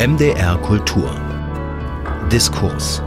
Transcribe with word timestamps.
MDR 0.00 0.56
Kultur. 0.62 1.10
Diskurs 2.32 3.02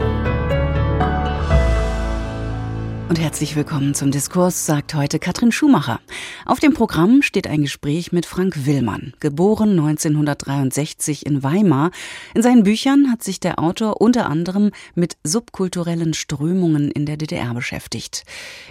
und 3.08 3.20
herzlich 3.20 3.54
willkommen 3.54 3.94
zum 3.94 4.10
Diskurs, 4.10 4.64
sagt 4.64 4.94
heute 4.94 5.18
Katrin 5.18 5.52
Schumacher. 5.52 6.00
Auf 6.46 6.58
dem 6.58 6.72
Programm 6.72 7.20
steht 7.20 7.46
ein 7.46 7.62
Gespräch 7.62 8.12
mit 8.12 8.24
Frank 8.24 8.66
Willmann, 8.66 9.12
geboren 9.20 9.70
1963 9.70 11.26
in 11.26 11.42
Weimar. 11.42 11.90
In 12.34 12.42
seinen 12.42 12.62
Büchern 12.62 13.10
hat 13.10 13.22
sich 13.22 13.40
der 13.40 13.58
Autor 13.58 14.00
unter 14.00 14.26
anderem 14.26 14.70
mit 14.94 15.16
subkulturellen 15.22 16.14
Strömungen 16.14 16.90
in 16.90 17.04
der 17.04 17.16
DDR 17.18 17.52
beschäftigt. 17.52 18.24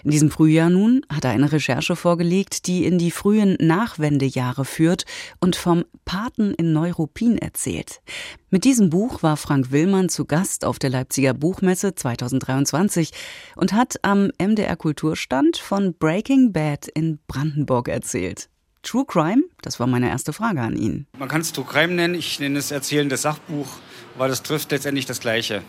In 0.03 0.11
diesem 0.11 0.31
Frühjahr 0.31 0.69
nun 0.69 1.05
hat 1.09 1.25
er 1.25 1.31
eine 1.31 1.51
Recherche 1.51 1.95
vorgelegt, 1.95 2.65
die 2.67 2.85
in 2.85 2.97
die 2.97 3.11
frühen 3.11 3.55
Nachwendejahre 3.59 4.65
führt 4.65 5.05
und 5.41 5.55
vom 5.55 5.85
Paten 6.05 6.53
in 6.55 6.73
Neuruppin 6.73 7.37
erzählt. 7.37 8.01
Mit 8.49 8.65
diesem 8.65 8.91
Buch 8.91 9.23
war 9.23 9.35
Frank 9.35 9.71
Willmann 9.71 10.09
zu 10.09 10.25
Gast 10.25 10.63
auf 10.63 10.77
der 10.77 10.91
Leipziger 10.91 11.33
Buchmesse 11.33 11.95
2023 11.95 13.11
und 13.55 13.73
hat 13.73 13.95
am 14.03 14.22
MDR 14.37 14.75
Kulturstand 14.75 15.57
von 15.57 15.93
Breaking 15.93 16.53
Bad 16.53 16.87
in 16.87 17.19
Brandenburg 17.27 17.87
erzählt. 17.87 18.49
True 18.83 19.05
Crime? 19.05 19.43
Das 19.61 19.79
war 19.79 19.87
meine 19.87 20.09
erste 20.09 20.33
Frage 20.33 20.61
an 20.61 20.75
ihn. 20.75 21.07
Man 21.17 21.29
kann 21.29 21.41
es 21.41 21.51
True 21.51 21.65
Crime 21.65 21.93
nennen, 21.93 22.15
ich 22.15 22.39
nenne 22.39 22.59
es 22.59 22.71
erzählendes 22.71 23.23
Sachbuch, 23.23 23.67
weil 24.17 24.29
das 24.29 24.43
trifft 24.43 24.71
letztendlich 24.71 25.05
das 25.05 25.19
Gleiche. 25.19 25.63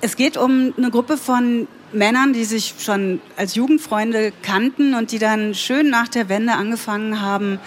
Es 0.00 0.16
geht 0.16 0.38
um 0.38 0.72
eine 0.76 0.90
Gruppe 0.90 1.18
von 1.18 1.68
Männern, 1.92 2.32
die 2.32 2.44
sich 2.44 2.74
schon 2.78 3.20
als 3.36 3.54
Jugendfreunde 3.54 4.32
kannten 4.42 4.94
und 4.94 5.12
die 5.12 5.18
dann 5.18 5.54
schön 5.54 5.90
nach 5.90 6.08
der 6.08 6.28
Wende 6.28 6.54
angefangen 6.54 7.20
haben, 7.20 7.58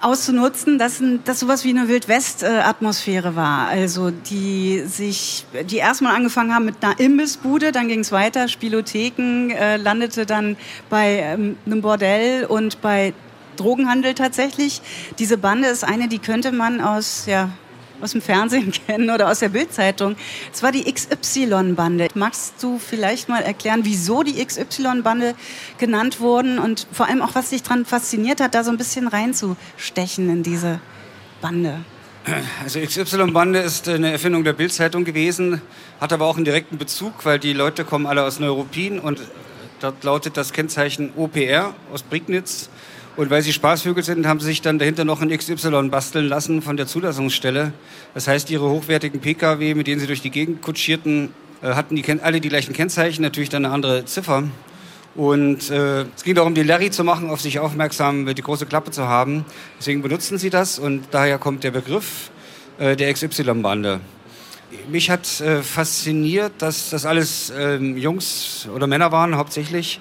auszunutzen, 0.00 0.78
dass, 0.78 1.02
dass 1.24 1.40
sowas 1.40 1.64
wie 1.64 1.70
eine 1.70 1.88
Wildwest-Atmosphäre 1.88 3.36
war. 3.36 3.68
Also 3.68 4.10
die 4.10 4.82
sich, 4.86 5.46
die 5.64 5.76
erstmal 5.76 6.14
angefangen 6.14 6.54
haben 6.54 6.64
mit 6.64 6.82
einer 6.82 6.98
Imbissbude, 6.98 7.72
dann 7.72 7.88
ging 7.88 8.00
es 8.00 8.12
weiter, 8.12 8.48
Spielotheken, 8.48 9.50
äh, 9.50 9.76
landete 9.76 10.26
dann 10.26 10.56
bei 10.88 11.18
ähm, 11.20 11.56
einem 11.66 11.82
Bordell 11.82 12.44
und 12.44 12.80
bei 12.80 13.12
Drogenhandel 13.56 14.14
tatsächlich. 14.14 14.80
Diese 15.18 15.36
Bande 15.36 15.68
ist 15.68 15.84
eine, 15.84 16.08
die 16.08 16.18
könnte 16.18 16.52
man 16.52 16.80
aus 16.80 17.24
ja, 17.26 17.50
aus 18.00 18.12
dem 18.12 18.22
Fernsehen 18.22 18.72
kennen 18.86 19.10
oder 19.10 19.30
aus 19.30 19.40
der 19.40 19.48
Bildzeitung. 19.48 20.16
Es 20.52 20.62
war 20.62 20.72
die 20.72 20.90
XY-Bande. 20.92 22.08
Magst 22.14 22.54
du 22.62 22.78
vielleicht 22.78 23.28
mal 23.28 23.42
erklären, 23.42 23.80
wieso 23.84 24.22
die 24.22 24.44
XY-Bande 24.44 25.34
genannt 25.78 26.20
wurden 26.20 26.58
und 26.58 26.86
vor 26.92 27.06
allem 27.06 27.22
auch, 27.22 27.34
was 27.34 27.50
dich 27.50 27.62
daran 27.62 27.84
fasziniert 27.84 28.40
hat, 28.40 28.54
da 28.54 28.64
so 28.64 28.70
ein 28.70 28.76
bisschen 28.76 29.08
reinzustechen 29.08 30.28
in 30.30 30.42
diese 30.42 30.80
Bande? 31.40 31.80
Also 32.62 32.80
XY-Bande 32.80 33.60
ist 33.60 33.88
eine 33.88 34.12
Erfindung 34.12 34.44
der 34.44 34.52
Bildzeitung 34.52 35.04
gewesen, 35.04 35.62
hat 36.00 36.12
aber 36.12 36.26
auch 36.26 36.36
einen 36.36 36.44
direkten 36.44 36.76
Bezug, 36.76 37.24
weil 37.24 37.38
die 37.38 37.52
Leute 37.52 37.84
kommen 37.84 38.06
alle 38.06 38.24
aus 38.24 38.38
Neuruppin 38.38 38.98
und 38.98 39.20
dort 39.80 40.04
lautet 40.04 40.36
das 40.36 40.52
Kennzeichen 40.52 41.12
OPR 41.16 41.74
aus 41.92 42.02
Prignitz. 42.02 42.68
Und 43.18 43.30
weil 43.30 43.42
sie 43.42 43.52
Spaßvögel 43.52 44.04
sind, 44.04 44.28
haben 44.28 44.38
sie 44.38 44.46
sich 44.46 44.62
dann 44.62 44.78
dahinter 44.78 45.04
noch 45.04 45.20
ein 45.20 45.36
XY 45.36 45.88
basteln 45.90 46.28
lassen 46.28 46.62
von 46.62 46.76
der 46.76 46.86
Zulassungsstelle. 46.86 47.72
Das 48.14 48.28
heißt, 48.28 48.48
ihre 48.48 48.70
hochwertigen 48.70 49.18
Pkw, 49.18 49.74
mit 49.74 49.88
denen 49.88 50.00
sie 50.00 50.06
durch 50.06 50.22
die 50.22 50.30
Gegend 50.30 50.62
kutschierten, 50.62 51.30
äh, 51.60 51.74
hatten 51.74 51.96
die, 51.96 52.04
alle 52.22 52.40
die 52.40 52.48
gleichen 52.48 52.74
Kennzeichen, 52.74 53.22
natürlich 53.22 53.48
dann 53.48 53.64
eine 53.64 53.74
andere 53.74 54.04
Ziffer. 54.04 54.44
Und 55.16 55.68
äh, 55.68 56.02
es 56.02 56.22
ging 56.22 56.36
darum, 56.36 56.54
die 56.54 56.62
Larry 56.62 56.92
zu 56.92 57.02
machen, 57.02 57.28
auf 57.28 57.40
sich 57.40 57.58
aufmerksam, 57.58 58.32
die 58.32 58.40
große 58.40 58.66
Klappe 58.66 58.92
zu 58.92 59.08
haben. 59.08 59.44
Deswegen 59.80 60.00
benutzen 60.00 60.38
sie 60.38 60.50
das 60.50 60.78
und 60.78 61.08
daher 61.10 61.38
kommt 61.38 61.64
der 61.64 61.72
Begriff 61.72 62.30
äh, 62.78 62.94
der 62.94 63.12
XY-Bande. 63.12 63.98
Mich 64.88 65.10
hat 65.10 65.40
äh, 65.40 65.62
fasziniert, 65.62 66.52
dass 66.58 66.90
das 66.90 67.04
alles 67.04 67.52
ähm, 67.58 67.96
Jungs 67.96 68.68
oder 68.72 68.86
Männer 68.86 69.10
waren 69.10 69.34
hauptsächlich, 69.34 69.98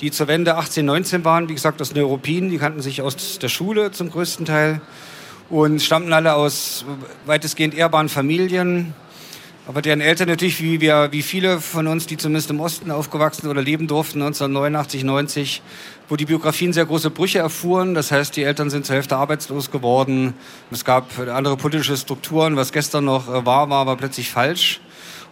die 0.00 0.10
zur 0.10 0.28
Wende 0.28 0.56
18, 0.56 0.84
19 0.84 1.24
waren, 1.24 1.48
wie 1.48 1.54
gesagt, 1.54 1.80
aus 1.80 1.94
Neuruppin, 1.94 2.50
die 2.50 2.58
kannten 2.58 2.80
sich 2.80 3.02
aus 3.02 3.38
der 3.38 3.48
Schule 3.48 3.90
zum 3.90 4.10
größten 4.10 4.46
Teil 4.46 4.80
und 5.50 5.82
stammten 5.82 6.12
alle 6.12 6.34
aus 6.34 6.84
weitestgehend 7.26 7.74
ehrbaren 7.74 8.08
Familien, 8.08 8.94
aber 9.68 9.82
deren 9.82 10.00
Eltern 10.00 10.28
natürlich, 10.28 10.62
wie, 10.62 10.80
wir, 10.80 11.08
wie 11.12 11.20
viele 11.20 11.60
von 11.60 11.88
uns, 11.88 12.06
die 12.06 12.16
zumindest 12.16 12.48
im 12.48 12.58
Osten 12.58 12.90
aufgewachsen 12.90 13.48
oder 13.48 13.60
leben 13.60 13.86
durften, 13.86 14.22
1989, 14.22 15.04
90, 15.04 15.62
wo 16.08 16.16
die 16.16 16.24
Biografien 16.24 16.72
sehr 16.72 16.86
große 16.86 17.10
Brüche 17.10 17.40
erfuhren. 17.40 17.92
Das 17.92 18.10
heißt, 18.10 18.34
die 18.34 18.44
Eltern 18.44 18.70
sind 18.70 18.86
zur 18.86 18.96
Hälfte 18.96 19.18
arbeitslos 19.18 19.70
geworden. 19.70 20.32
Es 20.70 20.86
gab 20.86 21.10
andere 21.18 21.58
politische 21.58 21.98
Strukturen. 21.98 22.56
Was 22.56 22.72
gestern 22.72 23.04
noch 23.04 23.28
äh, 23.28 23.44
war, 23.44 23.68
war 23.68 23.82
aber 23.82 23.96
plötzlich 23.96 24.30
falsch. 24.30 24.80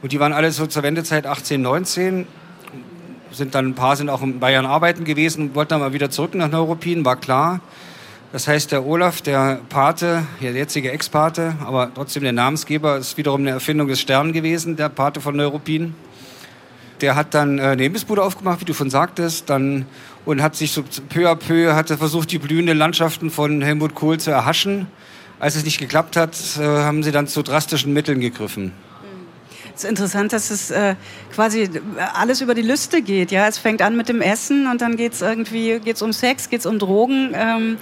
Und 0.03 0.13
die 0.13 0.21
waren 0.21 0.35
alle 0.35 0.53
so 0.53 0.67
zur 0.67 0.83
Wendezeit 0.83 1.25
18, 1.25 1.63
19 1.63 2.27
sind 3.37 3.55
dann 3.55 3.69
ein 3.69 3.75
paar 3.75 3.97
sind 3.97 4.09
auch 4.09 4.23
in 4.23 4.41
Bayern 4.41 4.67
arbeiten 4.67 5.05
gewesen, 5.05 5.55
wollten 5.55 5.71
dann 5.71 5.81
mal 5.81 5.93
wieder 5.93 6.11
zurück 6.11 6.35
nach 6.35 6.51
Neuruppin, 6.51 7.05
war 7.05 7.17
klar. 7.17 7.61
Das 8.33 8.49
heißt, 8.49 8.73
der 8.73 8.85
Olaf, 8.85 9.23
der 9.23 9.61
Pate, 9.69 10.27
der 10.43 10.53
jetzige 10.53 10.91
Ex-Pate, 10.91 11.55
aber 11.65 11.91
trotzdem 11.95 12.23
der 12.23 12.33
Namensgeber, 12.33 12.97
ist 12.97 13.17
wiederum 13.17 13.43
eine 13.43 13.51
Erfindung 13.51 13.89
des 13.89 14.01
Stern 14.01 14.33
gewesen, 14.33 14.77
der 14.77 14.89
Pate 14.89 15.21
von 15.21 15.37
Neuruppin. 15.37 15.95
Der 17.01 17.15
hat 17.15 17.35
dann 17.35 17.59
äh, 17.59 17.63
eine 17.63 17.85
Imbissbude 17.85 18.23
aufgemacht, 18.23 18.61
wie 18.61 18.65
du 18.65 18.75
schon 18.75 18.91
sagtest, 18.91 19.49
dann, 19.51 19.87
und 20.25 20.43
hat 20.43 20.57
sich 20.57 20.73
so 20.73 20.83
peu 21.09 21.31
à 21.31 21.37
peu, 21.37 21.75
hatte 21.75 21.99
versucht, 21.99 22.33
die 22.33 22.39
blühenden 22.39 22.77
Landschaften 22.77 23.31
von 23.31 23.61
Helmut 23.63 23.95
Kohl 23.95 24.19
zu 24.19 24.31
erhaschen. 24.31 24.87
Als 25.39 25.55
es 25.55 25.65
nicht 25.65 25.79
geklappt 25.79 26.17
hat, 26.17 26.35
äh, 26.59 26.63
haben 26.63 27.03
sie 27.03 27.13
dann 27.13 27.29
zu 27.29 27.43
drastischen 27.43 27.93
Mitteln 27.93 28.21
gegriffen. 28.21 28.73
Es 29.77 29.85
ist 29.85 29.91
interessant, 29.91 30.33
dass 30.33 30.51
es 30.51 30.71
äh, 30.71 30.95
quasi 31.35 31.69
alles 32.15 32.41
über 32.41 32.55
die 32.55 32.63
Lüste 32.63 33.03
geht. 33.03 33.31
Ja, 33.31 33.47
es 33.47 33.59
fängt 33.59 33.83
an 33.83 33.95
mit 33.95 34.09
dem 34.09 34.23
Essen 34.23 34.67
und 34.67 34.81
dann 34.81 34.97
geht 34.97 35.13
es 35.13 35.21
irgendwie 35.21 35.79
geht's 35.81 36.01
um 36.01 36.15
Sex, 36.15 36.49
geht 36.49 36.61
es 36.61 36.67
um 36.67 36.79
Drogen. 36.79 37.33
Ähm, 37.35 37.77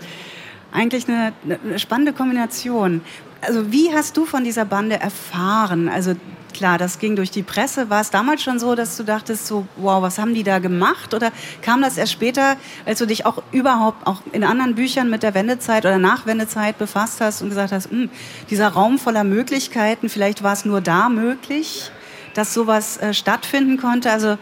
eigentlich 0.72 1.08
eine, 1.08 1.32
eine 1.44 1.78
spannende 1.78 2.12
Kombination. 2.12 3.00
Also 3.46 3.72
wie 3.72 3.92
hast 3.92 4.16
du 4.16 4.26
von 4.26 4.44
dieser 4.44 4.64
Bande 4.64 4.98
erfahren? 4.98 5.88
Also 5.88 6.14
klar, 6.54 6.78
das 6.78 6.98
ging 6.98 7.16
durch 7.16 7.30
die 7.30 7.42
Presse. 7.42 7.90
War 7.90 8.00
es 8.00 8.10
damals 8.10 8.42
schon 8.42 8.58
so, 8.58 8.74
dass 8.74 8.96
du 8.96 9.02
dachtest, 9.02 9.46
so, 9.46 9.66
wow, 9.76 10.00
was 10.00 10.18
haben 10.18 10.34
die 10.34 10.44
da 10.44 10.60
gemacht? 10.60 11.12
Oder 11.12 11.32
kam 11.60 11.82
das 11.82 11.98
erst 11.98 12.12
später, 12.12 12.56
als 12.86 13.00
du 13.00 13.06
dich 13.06 13.26
auch 13.26 13.42
überhaupt 13.52 14.06
auch 14.06 14.22
in 14.32 14.44
anderen 14.44 14.74
Büchern 14.74 15.10
mit 15.10 15.22
der 15.22 15.34
Wendezeit 15.34 15.84
oder 15.84 15.98
Nachwendezeit 15.98 16.78
befasst 16.78 17.20
hast 17.20 17.42
und 17.42 17.50
gesagt 17.50 17.72
hast, 17.72 17.90
hm, 17.90 18.08
dieser 18.48 18.68
Raum 18.68 18.98
voller 18.98 19.24
Möglichkeiten, 19.24 20.08
vielleicht 20.08 20.42
war 20.42 20.52
es 20.52 20.64
nur 20.64 20.80
da 20.80 21.08
möglich, 21.08 21.90
dass 22.34 22.54
sowas 22.54 22.96
äh, 22.98 23.12
stattfinden 23.12 23.76
konnte? 23.76 24.10
Also 24.10 24.38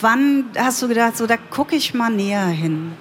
wann 0.00 0.44
hast 0.56 0.82
du 0.82 0.88
gedacht, 0.88 1.16
so, 1.16 1.26
da 1.26 1.36
gucke 1.36 1.74
ich 1.74 1.94
mal 1.94 2.10
näher 2.10 2.46
hin? 2.46 2.92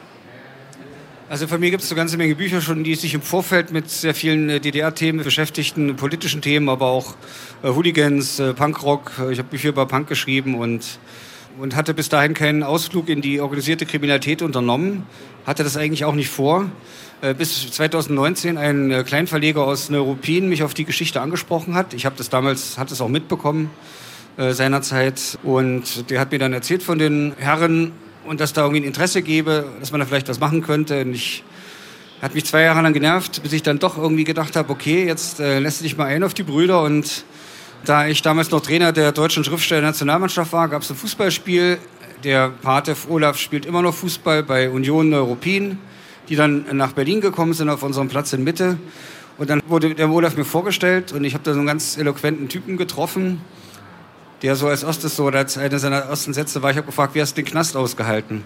Also 1.27 1.47
von 1.47 1.59
mir 1.59 1.71
gibt 1.71 1.81
es 1.81 1.89
eine 1.89 1.97
ganze 1.97 2.17
Menge 2.17 2.35
Bücher 2.35 2.61
schon, 2.61 2.83
die 2.83 2.93
sich 2.93 3.15
im 3.15 3.21
Vorfeld 3.23 3.71
mit 3.71 3.89
sehr 3.89 4.13
vielen 4.13 4.47
äh, 4.47 4.59
DDR-Themen 4.59 5.23
beschäftigten, 5.23 5.95
politischen 5.95 6.43
Themen, 6.43 6.69
aber 6.69 6.85
auch 6.85 7.15
äh, 7.63 7.69
Hooligans, 7.69 8.39
äh, 8.39 8.53
Punkrock. 8.53 9.11
Ich 9.31 9.39
habe 9.39 9.49
Bücher 9.49 9.69
über 9.69 9.87
Punk 9.87 10.07
geschrieben 10.07 10.53
und, 10.53 10.99
und 11.59 11.75
hatte 11.75 11.95
bis 11.95 12.09
dahin 12.09 12.35
keinen 12.35 12.61
Ausflug 12.61 13.09
in 13.09 13.21
die 13.21 13.41
organisierte 13.41 13.87
Kriminalität 13.87 14.43
unternommen. 14.43 15.07
Hatte 15.47 15.63
das 15.63 15.77
eigentlich 15.77 16.05
auch 16.05 16.13
nicht 16.13 16.29
vor. 16.29 16.69
Bis 17.37 17.71
2019 17.71 18.57
ein 18.57 19.03
Kleinverleger 19.05 19.65
aus 19.65 19.89
Neuruppin 19.89 20.49
mich 20.49 20.63
auf 20.63 20.73
die 20.73 20.85
Geschichte 20.85 21.21
angesprochen 21.21 21.73
hat. 21.73 21.93
Ich 21.93 22.05
habe 22.05 22.15
das 22.17 22.29
damals, 22.29 22.77
hat 22.77 22.91
es 22.91 22.99
auch 22.99 23.07
mitbekommen 23.07 23.69
seinerzeit. 24.37 25.39
Und 25.43 26.09
der 26.09 26.19
hat 26.19 26.31
mir 26.31 26.39
dann 26.39 26.53
erzählt 26.53 26.83
von 26.83 26.99
den 26.99 27.33
Herren 27.37 27.93
und 28.27 28.39
dass 28.39 28.53
da 28.53 28.61
irgendwie 28.61 28.81
ein 28.81 28.87
Interesse 28.87 29.21
gäbe, 29.21 29.65
dass 29.79 29.91
man 29.91 29.99
da 29.99 30.05
vielleicht 30.05 30.27
was 30.29 30.39
machen 30.39 30.61
könnte. 30.61 31.01
Und 31.01 31.13
ich 31.13 31.43
hat 32.21 32.33
mich 32.33 32.45
zwei 32.45 32.61
Jahre 32.61 32.81
lang 32.81 32.93
genervt, 32.93 33.43
bis 33.43 33.53
ich 33.53 33.63
dann 33.63 33.79
doch 33.79 33.97
irgendwie 33.97 34.23
gedacht 34.23 34.55
habe, 34.55 34.71
okay, 34.71 35.05
jetzt 35.05 35.39
äh, 35.39 35.59
lässt 35.59 35.83
dich 35.83 35.97
mal 35.97 36.05
ein 36.05 36.23
auf 36.23 36.33
die 36.33 36.43
Brüder. 36.43 36.81
Und 36.81 37.25
da 37.85 38.07
ich 38.07 38.21
damals 38.21 38.51
noch 38.51 38.61
Trainer 38.61 38.91
der 38.91 39.11
deutschen 39.11 39.43
Schriftsteller-Nationalmannschaft 39.43 40.51
war, 40.53 40.67
gab 40.69 40.81
es 40.81 40.89
ein 40.89 40.95
Fußballspiel. 40.95 41.77
Der 42.23 42.49
Pate 42.49 42.95
Olaf 43.09 43.37
spielt 43.37 43.65
immer 43.65 43.81
noch 43.81 43.93
Fußball 43.93 44.43
bei 44.43 44.69
Union 44.69 45.09
Neuruppin, 45.09 45.77
die 46.29 46.35
dann 46.35 46.65
nach 46.71 46.93
Berlin 46.93 47.21
gekommen 47.21 47.53
sind 47.53 47.69
auf 47.69 47.83
unserem 47.83 48.07
Platz 48.07 48.33
in 48.33 48.43
Mitte. 48.43 48.77
Und 49.37 49.49
dann 49.49 49.61
wurde 49.67 49.93
der 49.93 50.09
Olaf 50.09 50.37
mir 50.37 50.45
vorgestellt 50.45 51.11
und 51.11 51.25
ich 51.25 51.33
habe 51.33 51.43
da 51.43 51.53
so 51.53 51.59
einen 51.59 51.67
ganz 51.67 51.97
eloquenten 51.97 52.47
Typen 52.47 52.77
getroffen, 52.77 53.41
der 54.45 54.55
so 54.55 54.67
als 54.67 54.83
erstes 54.83 55.15
so, 55.15 55.27
als 55.27 55.57
eine 55.57 55.79
seiner 55.79 56.01
ersten 56.01 56.31
Sätze 56.31 56.61
war, 56.61 56.69
ich 56.69 56.77
habe 56.77 56.85
gefragt, 56.85 57.15
wie 57.15 57.21
hast 57.21 57.35
du 57.35 57.41
den 57.41 57.49
Knast 57.49 57.75
ausgehalten? 57.75 58.43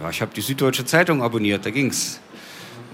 Ja, 0.00 0.08
ich 0.08 0.22
habe 0.22 0.32
die 0.34 0.40
Süddeutsche 0.40 0.86
Zeitung 0.86 1.22
abonniert, 1.22 1.66
da 1.66 1.70
ging's. 1.70 2.18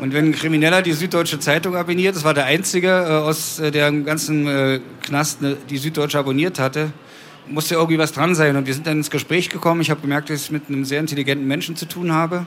Und 0.01 0.13
wenn 0.13 0.27
ein 0.27 0.33
Krimineller 0.33 0.83
die 0.83 0.95
Süddeutsche 0.95 1.39
Zeitung 1.39 1.77
abonniert, 1.77 2.17
das 2.17 2.25
war 2.25 2.35
der 2.35 2.47
einzige 2.47 2.89
äh, 2.89 3.13
aus 3.29 3.61
äh, 3.61 3.71
der 3.71 3.93
ganzen 3.93 4.49
äh, 4.49 4.81
Knast, 5.03 5.43
ne, 5.43 5.57
die 5.71 5.77
Süddeutsche 5.77 6.19
abonniert 6.19 6.59
hatte, 6.59 6.91
musste 7.47 7.77
irgendwie 7.77 7.99
was 7.99 8.11
dran 8.11 8.35
sein. 8.35 8.57
Und 8.57 8.67
wir 8.67 8.75
sind 8.75 8.89
dann 8.89 8.97
ins 8.97 9.11
Gespräch 9.11 9.49
gekommen. 9.49 9.81
Ich 9.81 9.91
habe 9.91 10.01
gemerkt, 10.01 10.29
dass 10.29 10.43
ich 10.43 10.51
mit 10.51 10.65
einem 10.67 10.85
sehr 10.85 10.99
intelligenten 10.99 11.47
Menschen 11.47 11.77
zu 11.77 11.87
tun 11.87 12.13
habe. 12.13 12.47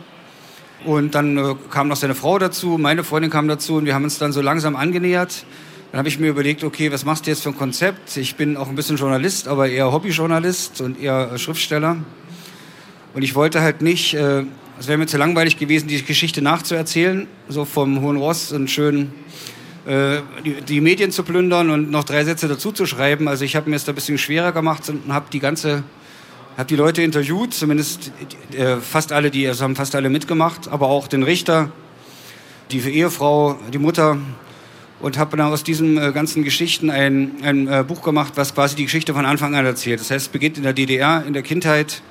Und 0.84 1.16
dann 1.16 1.38
äh, 1.38 1.56
kam 1.70 1.88
noch 1.88 1.96
seine 1.96 2.16
Frau 2.16 2.38
dazu, 2.40 2.78
meine 2.78 3.06
Freundin 3.06 3.32
kam 3.32 3.48
dazu 3.48 3.76
und 3.76 3.86
wir 3.86 3.96
haben 3.96 4.04
uns 4.04 4.18
dann 4.18 4.34
so 4.34 4.42
langsam 4.42 4.76
angenähert 4.76 5.46
Dann 5.92 6.00
habe 6.00 6.08
ich 6.08 6.20
mir 6.20 6.30
überlegt, 6.30 6.64
okay, 6.64 6.90
was 6.90 7.04
machst 7.04 7.26
du 7.26 7.32
jetzt 7.32 7.44
für 7.44 7.50
ein 7.50 7.58
Konzept? 7.58 8.16
Ich 8.16 8.36
bin 8.36 8.56
auch 8.56 8.70
ein 8.70 8.76
bisschen 8.76 8.96
Journalist, 8.96 9.50
aber 9.50 9.68
eher 9.68 9.92
Hobbyjournalist 9.92 10.80
und 10.80 11.02
eher 11.02 11.38
Schriftsteller. 11.38 11.98
Und 13.14 13.24
ich 13.24 13.36
wollte 13.36 13.60
halt 13.60 13.82
nicht, 13.82 14.14
äh, 14.14 14.46
es 14.80 14.88
wäre 14.88 14.98
mir 14.98 15.08
zu 15.08 15.18
langweilig 15.18 15.58
gewesen, 15.58 15.90
die 15.90 16.02
Geschichte 16.02 16.42
nachzuerzählen, 16.42 17.28
so 17.50 17.66
vom 17.66 18.00
Hohen 18.00 18.16
Ross 18.16 18.54
und 18.54 18.72
schön 18.72 19.12
äh, 19.86 20.22
die, 20.46 20.62
die, 20.62 20.80
Medien 20.80 21.12
zu 21.12 21.24
plündern 21.24 21.70
und 21.70 21.92
noch 21.92 22.06
drei 22.06 22.24
Sätze 22.24 22.48
dazu 22.48 22.72
zu 22.72 22.86
schreiben. 22.86 23.28
Also 23.28 23.44
ich 23.44 23.58
habe 23.58 23.70
mir 23.70 23.76
es 23.76 23.84
da 23.84 23.92
ein 23.92 23.96
bisschen 23.96 24.18
schwerer 24.18 24.54
gemacht 24.54 24.88
und 24.88 25.12
habe 25.12 25.26
die 25.34 25.42
ganze, 25.42 25.84
habe 26.56 26.68
die 26.70 26.78
Leute 26.78 27.02
interviewt, 27.02 27.54
zumindest 27.54 28.14
äh, 28.54 28.78
fast 28.78 29.12
alle, 29.12 29.30
die, 29.30 29.46
also 29.46 29.66
haben 29.66 29.76
fast 29.76 29.94
alle 29.94 30.10
mitgemacht, 30.10 30.70
aber 30.70 30.88
auch 30.88 31.10
den 31.10 31.24
Richter, 31.24 31.70
die 32.72 32.80
Ehefrau, 32.80 33.60
die 33.74 33.78
Mutter 33.78 34.20
und 35.02 35.18
habe 35.18 35.36
dann 35.38 35.48
aus 35.48 35.64
diesen 35.64 35.98
äh, 35.98 36.12
ganzen 36.12 36.44
Geschichten 36.44 36.90
ein, 36.90 37.32
ein 37.44 37.68
äh, 37.68 37.84
Buch 37.88 38.02
gemacht, 38.02 38.34
was 38.36 38.54
quasi 38.54 38.76
die 38.76 38.84
Geschichte 38.84 39.14
von 39.14 39.26
Anfang 39.26 39.56
an 39.56 39.66
erzählt. 39.66 40.00
Das 40.00 40.12
heißt, 40.12 40.28
es 40.28 40.32
beginnt 40.32 40.58
in 40.58 40.64
der 40.64 40.74
DDR, 40.74 41.24
in 41.26 41.34
der 41.34 41.42
Kindheit. 41.42 42.02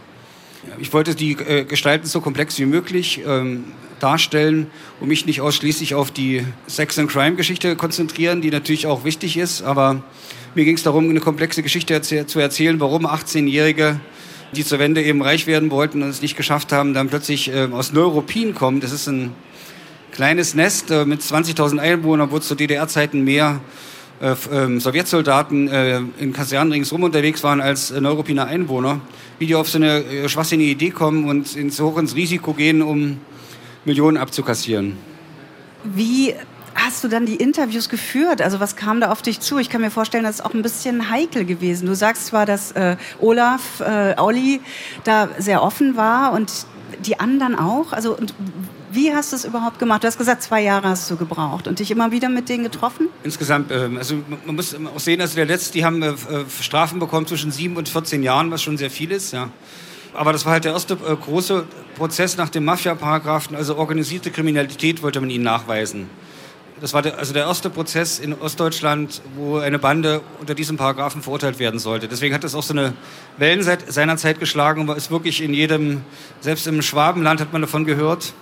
Ich 0.78 0.92
wollte 0.92 1.14
die 1.14 1.32
äh, 1.32 1.64
Gestalten 1.64 2.06
so 2.06 2.20
komplex 2.20 2.58
wie 2.58 2.66
möglich 2.66 3.22
ähm, 3.26 3.64
darstellen 4.00 4.66
und 5.00 5.08
mich 5.08 5.26
nicht 5.26 5.40
ausschließlich 5.40 5.94
auf 5.94 6.10
die 6.10 6.44
Sex 6.66 6.98
and 6.98 7.10
Crime 7.10 7.36
Geschichte 7.36 7.76
konzentrieren, 7.76 8.40
die 8.40 8.50
natürlich 8.50 8.86
auch 8.86 9.04
wichtig 9.04 9.36
ist, 9.36 9.62
aber 9.62 10.02
mir 10.54 10.64
ging 10.64 10.76
es 10.76 10.82
darum, 10.82 11.08
eine 11.08 11.20
komplexe 11.20 11.62
Geschichte 11.62 12.00
zu 12.02 12.40
erzählen, 12.40 12.80
warum 12.80 13.06
18-Jährige, 13.06 14.00
die 14.52 14.64
zur 14.64 14.80
Wende 14.80 15.02
eben 15.02 15.22
reich 15.22 15.46
werden 15.46 15.70
wollten 15.70 16.02
und 16.02 16.08
es 16.08 16.22
nicht 16.22 16.36
geschafft 16.36 16.72
haben, 16.72 16.92
dann 16.92 17.08
plötzlich 17.08 17.52
äh, 17.52 17.68
aus 17.70 17.92
Neuropin 17.92 18.54
kommen. 18.54 18.80
Das 18.80 18.90
ist 18.90 19.06
ein 19.06 19.32
kleines 20.12 20.54
Nest 20.54 20.90
äh, 20.90 21.04
mit 21.04 21.20
20.000 21.20 21.78
Einwohnern, 21.78 22.30
wo 22.30 22.38
zu 22.38 22.54
DDR-Zeiten 22.54 23.22
mehr 23.22 23.60
äh, 24.20 24.34
ähm, 24.52 24.80
Sowjetsoldaten 24.80 25.68
äh, 25.68 26.00
in 26.18 26.32
Kasernen 26.32 26.72
ringsum 26.72 27.02
unterwegs 27.02 27.42
waren 27.42 27.60
als 27.60 27.90
äh, 27.90 28.00
Neuruppiner 28.00 28.46
Einwohner, 28.46 29.00
wie 29.38 29.46
die 29.46 29.54
auf 29.54 29.68
so 29.70 29.78
eine 29.78 30.04
äh, 30.04 30.28
schwachsinnige 30.28 30.70
Idee 30.70 30.90
kommen 30.90 31.28
und 31.28 31.56
ins, 31.56 31.80
hoch 31.80 31.96
ins 31.96 32.14
Risiko 32.14 32.52
gehen, 32.52 32.82
um 32.82 33.18
Millionen 33.84 34.18
abzukassieren. 34.18 34.98
Wie 35.84 36.34
hast 36.74 37.02
du 37.02 37.08
dann 37.08 37.24
die 37.24 37.36
Interviews 37.36 37.88
geführt? 37.88 38.42
Also 38.42 38.60
was 38.60 38.76
kam 38.76 39.00
da 39.00 39.10
auf 39.10 39.22
dich 39.22 39.40
zu? 39.40 39.58
Ich 39.58 39.70
kann 39.70 39.80
mir 39.80 39.90
vorstellen, 39.90 40.24
das 40.24 40.36
ist 40.36 40.44
auch 40.44 40.54
ein 40.54 40.62
bisschen 40.62 41.10
heikel 41.10 41.44
gewesen. 41.44 41.86
Du 41.86 41.94
sagst 41.94 42.26
zwar, 42.26 42.46
dass 42.46 42.72
äh, 42.72 42.96
Olaf, 43.20 43.80
äh, 43.80 44.14
Olli 44.18 44.60
da 45.04 45.28
sehr 45.38 45.62
offen 45.62 45.96
war 45.96 46.32
und 46.32 46.66
die 47.06 47.18
anderen 47.18 47.58
auch. 47.58 47.92
Also 47.92 48.18
wie 48.92 49.12
hast 49.12 49.32
du 49.32 49.36
es 49.36 49.44
überhaupt 49.44 49.78
gemacht? 49.78 50.02
Du 50.02 50.06
hast 50.06 50.18
gesagt, 50.18 50.42
zwei 50.42 50.62
Jahre 50.62 50.88
hast 50.88 51.10
du 51.10 51.16
gebraucht 51.16 51.68
und 51.68 51.78
dich 51.78 51.90
immer 51.90 52.10
wieder 52.10 52.28
mit 52.28 52.48
denen 52.48 52.64
getroffen? 52.64 53.08
Insgesamt, 53.22 53.70
äh, 53.70 53.88
also 53.96 54.16
man 54.44 54.56
muss 54.56 54.74
auch 54.74 55.00
sehen, 55.00 55.20
also 55.20 55.36
der 55.36 55.46
letzte, 55.46 55.72
die 55.72 55.84
haben 55.84 56.02
äh, 56.02 56.14
Strafen 56.60 56.98
bekommen 56.98 57.26
zwischen 57.26 57.50
sieben 57.50 57.76
und 57.76 57.88
14 57.88 58.22
Jahren, 58.22 58.50
was 58.50 58.62
schon 58.62 58.76
sehr 58.76 58.90
viel 58.90 59.12
ist, 59.12 59.32
ja. 59.32 59.50
Aber 60.12 60.32
das 60.32 60.44
war 60.44 60.52
halt 60.52 60.64
der 60.64 60.72
erste 60.72 60.94
äh, 60.94 61.14
große 61.14 61.64
Prozess 61.96 62.36
nach 62.36 62.48
dem 62.48 62.64
Mafia-Paragraphen, 62.64 63.54
also 63.54 63.76
organisierte 63.76 64.30
Kriminalität 64.30 65.02
wollte 65.02 65.20
man 65.20 65.30
ihnen 65.30 65.44
nachweisen. 65.44 66.10
Das 66.80 66.94
war 66.94 67.02
der, 67.02 67.18
also 67.18 67.34
der 67.34 67.44
erste 67.44 67.68
Prozess 67.68 68.18
in 68.18 68.32
Ostdeutschland, 68.32 69.20
wo 69.36 69.58
eine 69.58 69.78
Bande 69.78 70.22
unter 70.40 70.54
diesem 70.54 70.78
Paragraphen 70.78 71.20
verurteilt 71.20 71.58
werden 71.58 71.78
sollte. 71.78 72.08
Deswegen 72.08 72.34
hat 72.34 72.42
das 72.42 72.54
auch 72.54 72.62
so 72.62 72.72
eine 72.72 72.94
Wellen 73.36 73.62
seit 73.62 73.92
seiner 73.92 74.16
Zeit 74.16 74.40
geschlagen 74.40 74.80
und 74.80 74.88
war 74.88 74.96
es 74.96 75.10
wirklich 75.10 75.42
in 75.42 75.52
jedem, 75.52 76.00
selbst 76.40 76.66
im 76.66 76.80
Schwabenland 76.80 77.40
hat 77.40 77.52
man 77.52 77.60
davon 77.60 77.84
gehört. 77.84 78.32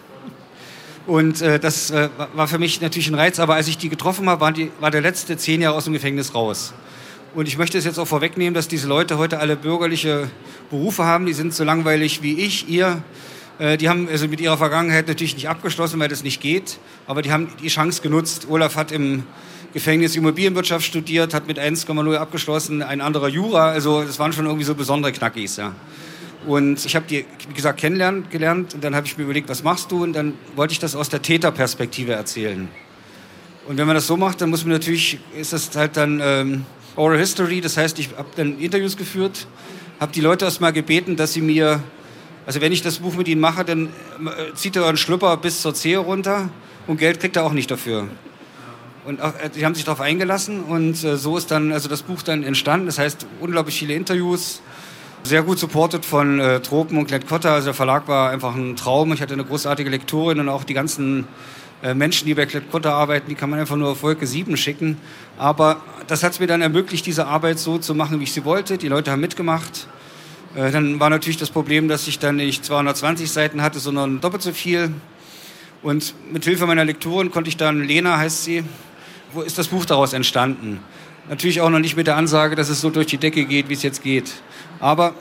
Und 1.09 1.41
äh, 1.41 1.59
das 1.59 1.91
äh, 1.91 2.11
war 2.35 2.49
für 2.49 2.59
mich 2.59 2.83
natürlich 2.83 3.09
ein 3.09 3.15
Reiz. 3.15 3.41
Aber 3.41 3.55
als 3.55 3.67
ich 3.67 3.79
die 3.79 3.89
getroffen 3.89 4.29
habe, 4.29 4.43
war, 4.43 4.53
die, 4.53 4.71
war 4.79 4.91
der 4.91 5.01
letzte 5.01 5.39
zehn 5.39 5.63
Jahre 5.63 5.75
aus 5.75 5.85
dem 5.85 5.95
Gefängnis 5.95 6.35
raus. 6.35 6.75
Und 7.35 7.49
ich 7.49 7.57
möchte 7.57 7.79
es 7.79 7.87
jetzt 7.87 7.99
auch 7.99 8.07
vorwegnehmen, 8.07 8.53
dass 8.53 8.69
diese 8.69 8.87
Leute 8.87 9.17
heute 9.17 9.41
alle 9.41 9.57
bürgerliche 9.57 10.29
Berufe 10.69 11.05
haben. 11.05 11.25
Die 11.25 11.33
sind 11.33 11.55
so 11.55 11.65
langweilig 11.65 12.23
wie 12.23 12.39
ich, 12.39 12.69
ihr. 12.69 13.03
Äh, 13.59 13.79
die 13.79 13.89
haben 13.89 14.07
also 14.07 14.29
mit 14.29 14.39
ihrer 14.39 14.59
Vergangenheit 14.59 15.09
natürlich 15.09 15.35
nicht 15.35 15.49
abgeschlossen, 15.49 15.99
weil 15.99 16.09
das 16.09 16.25
nicht 16.25 16.43
geht. 16.43 16.79
Aber 17.07 17.23
die 17.23 17.33
haben 17.33 17.49
die 17.63 17.69
Chance 17.69 18.03
genutzt. 18.03 18.47
Olaf 18.51 18.77
hat 18.77 18.93
im 18.93 19.23
Gefängnis 19.73 20.15
Immobilienwirtschaft 20.15 20.85
studiert, 20.85 21.33
hat 21.33 21.47
mit 21.47 21.59
1,0 21.59 22.17
abgeschlossen, 22.17 22.83
ein 22.83 23.01
anderer 23.01 23.29
Jura. 23.29 23.71
Also 23.71 24.03
das 24.03 24.19
waren 24.19 24.35
schon 24.35 24.45
irgendwie 24.45 24.65
so 24.65 24.75
besondere 24.75 25.13
Knackis. 25.13 25.57
Ja. 25.57 25.73
Und 26.47 26.85
ich 26.85 26.95
habe 26.95 27.07
die, 27.09 27.25
wie 27.49 27.55
gesagt, 27.55 27.81
kennenlernen 27.81 28.29
gelernt 28.31 28.75
und 28.75 28.85
dann 28.85 28.95
habe 28.95 29.07
ich 29.07 29.19
mir 29.19 29.25
überlegt, 29.25 29.49
was 29.49 29.63
machst 29.63 29.91
du? 29.91 30.03
Und 30.03 30.13
dann 30.13 30.35
wollte 30.55 30.73
ich 30.73 30.79
das 30.79 30.95
aus 30.95 31.09
der 31.09 31.21
Täterperspektive 31.21 32.13
erzählen. 32.13 32.69
Und 33.67 33.77
wenn 33.77 33.87
man 33.87 33.97
das 33.97 34.07
so 34.07 34.17
macht, 34.17 34.41
dann 34.41 34.51
muss 34.51 34.65
man 34.65 34.73
natürlich, 34.73 35.19
ist 35.37 35.53
das 35.53 35.77
halt 35.77 35.97
dann 35.97 36.21
ähm, 36.23 36.65
Oral 36.97 37.19
History, 37.19 37.61
das 37.61 37.77
heißt, 37.77 37.99
ich 37.99 38.11
habe 38.17 38.29
dann 38.35 38.59
Interviews 38.59 38.97
geführt, 38.97 39.47
habe 40.01 40.13
die 40.13 40.21
Leute 40.21 40.47
erstmal 40.47 40.73
gebeten, 40.73 41.17
dass 41.17 41.33
sie 41.33 41.43
mir, 41.43 41.83
also 42.47 42.61
wenn 42.61 42.73
ich 42.73 42.83
das 42.83 42.99
Buch 42.99 43.15
mit 43.15 43.29
ihnen 43.29 43.41
mache, 43.41 43.65
dann 43.65 43.87
äh, 43.87 44.55
zieht 44.55 44.77
er 44.77 44.85
euren 44.85 44.97
Schlüpper 44.97 45.37
bis 45.37 45.61
zur 45.61 45.75
Zehe 45.75 45.99
runter 45.99 46.49
und 46.87 46.99
Geld 46.99 47.21
kriegt 47.21 47.37
er 47.37 47.45
auch 47.45 47.53
nicht 47.53 47.71
dafür. 47.71 48.09
Und 49.05 49.21
auch, 49.21 49.35
äh, 49.39 49.51
die 49.55 49.65
haben 49.65 49.75
sich 49.75 49.85
darauf 49.85 50.01
eingelassen 50.01 50.65
und 50.65 51.05
äh, 51.05 51.17
so 51.17 51.37
ist 51.37 51.51
dann 51.51 51.73
also 51.73 51.89
das 51.89 52.03
Buch 52.03 52.23
dann 52.23 52.43
entstanden. 52.43 52.87
Das 52.87 52.99
heißt, 52.99 53.27
unglaublich 53.41 53.79
viele 53.79 53.95
Interviews, 53.95 54.61
sehr 55.23 55.43
gut 55.43 55.59
supportet 55.59 56.05
von 56.05 56.41
äh, 56.41 56.61
Tropen 56.61 56.99
und 56.99 57.07
Klett-Cotta. 57.07 57.55
Also 57.55 57.67
der 57.67 57.75
Verlag 57.75 58.09
war 58.09 58.31
einfach 58.31 58.55
ein 58.55 58.77
Traum. 58.77 59.13
Ich 59.13 59.21
hatte 59.21 59.35
eine 59.35 59.45
großartige 59.45 59.91
Lektorin 59.91 60.41
und 60.41 60.49
auch 60.49 60.65
die 60.65 60.75
ganzen 60.75 61.27
äh, 61.83 61.95
Menschen, 61.95 62.27
die 62.27 62.35
bei 62.35 62.47
Klett-Cotta 62.47 62.93
arbeiten, 62.93 63.29
die 63.29 63.35
kann 63.35 63.51
man 63.51 63.61
einfach 63.61 63.77
nur 63.77 63.91
auf 63.91 64.03
Wolke 64.03 64.27
7 64.27 64.57
schicken. 64.57 64.97
Aber 65.39 65.81
das 66.07 66.23
hat 66.23 66.33
es 66.33 66.41
mir 66.41 66.47
dann 66.47 66.63
ermöglicht, 66.63 67.07
diese 67.07 67.27
Arbeit 67.27 67.59
so 67.59 67.79
zu 67.79 67.95
machen, 67.95 68.19
wie 68.21 68.25
ich 68.25 68.33
sie 68.33 68.45
wollte. 68.45 68.79
Die 68.79 68.89
Leute 68.89 69.11
haben 69.11 69.21
mitgemacht. 69.21 69.87
Äh, 70.57 70.71
dann 70.71 70.99
war 70.99 71.11
natürlich 71.11 71.37
das 71.37 71.51
Problem, 71.51 71.89
dass 71.89 72.09
ich 72.09 72.19
dann 72.19 72.37
nicht 72.37 72.65
220 72.65 73.31
Seiten 73.31 73.63
hatte, 73.63 73.79
sondern 73.79 74.21
doppelt 74.21 74.43
so 74.43 74.53
viel. 74.53 74.93
Und 75.83 76.15
mit 76.33 76.45
Hilfe 76.45 76.67
meiner 76.67 76.85
Lektorin 76.85 77.31
konnte 77.31 77.49
ich 77.49 77.57
dann, 77.57 77.85
Lena 77.85 78.17
heißt 78.17 78.45
sie, 78.45 78.65
wo 79.33 79.43
ist 79.43 79.59
das 79.59 79.69
Buch 79.69 79.85
daraus 79.85 80.13
entstanden? 80.13 80.81
Natürlich 81.29 81.61
auch 81.61 81.71
noch 81.71 81.79
nicht 81.79 81.97
mit 81.97 82.07
der 82.07 82.17
Ansage, 82.17 82.57
dass 82.57 82.71
es 82.71 82.81
so 82.81 82.91
durch 82.91 83.07
die 83.07 83.19
Decke 83.19 83.45
geht, 83.45 83.69
wie 83.69 83.75
es 83.75 83.83
jetzt 83.83 84.03
geht. 84.03 84.33
Aber 84.81 85.15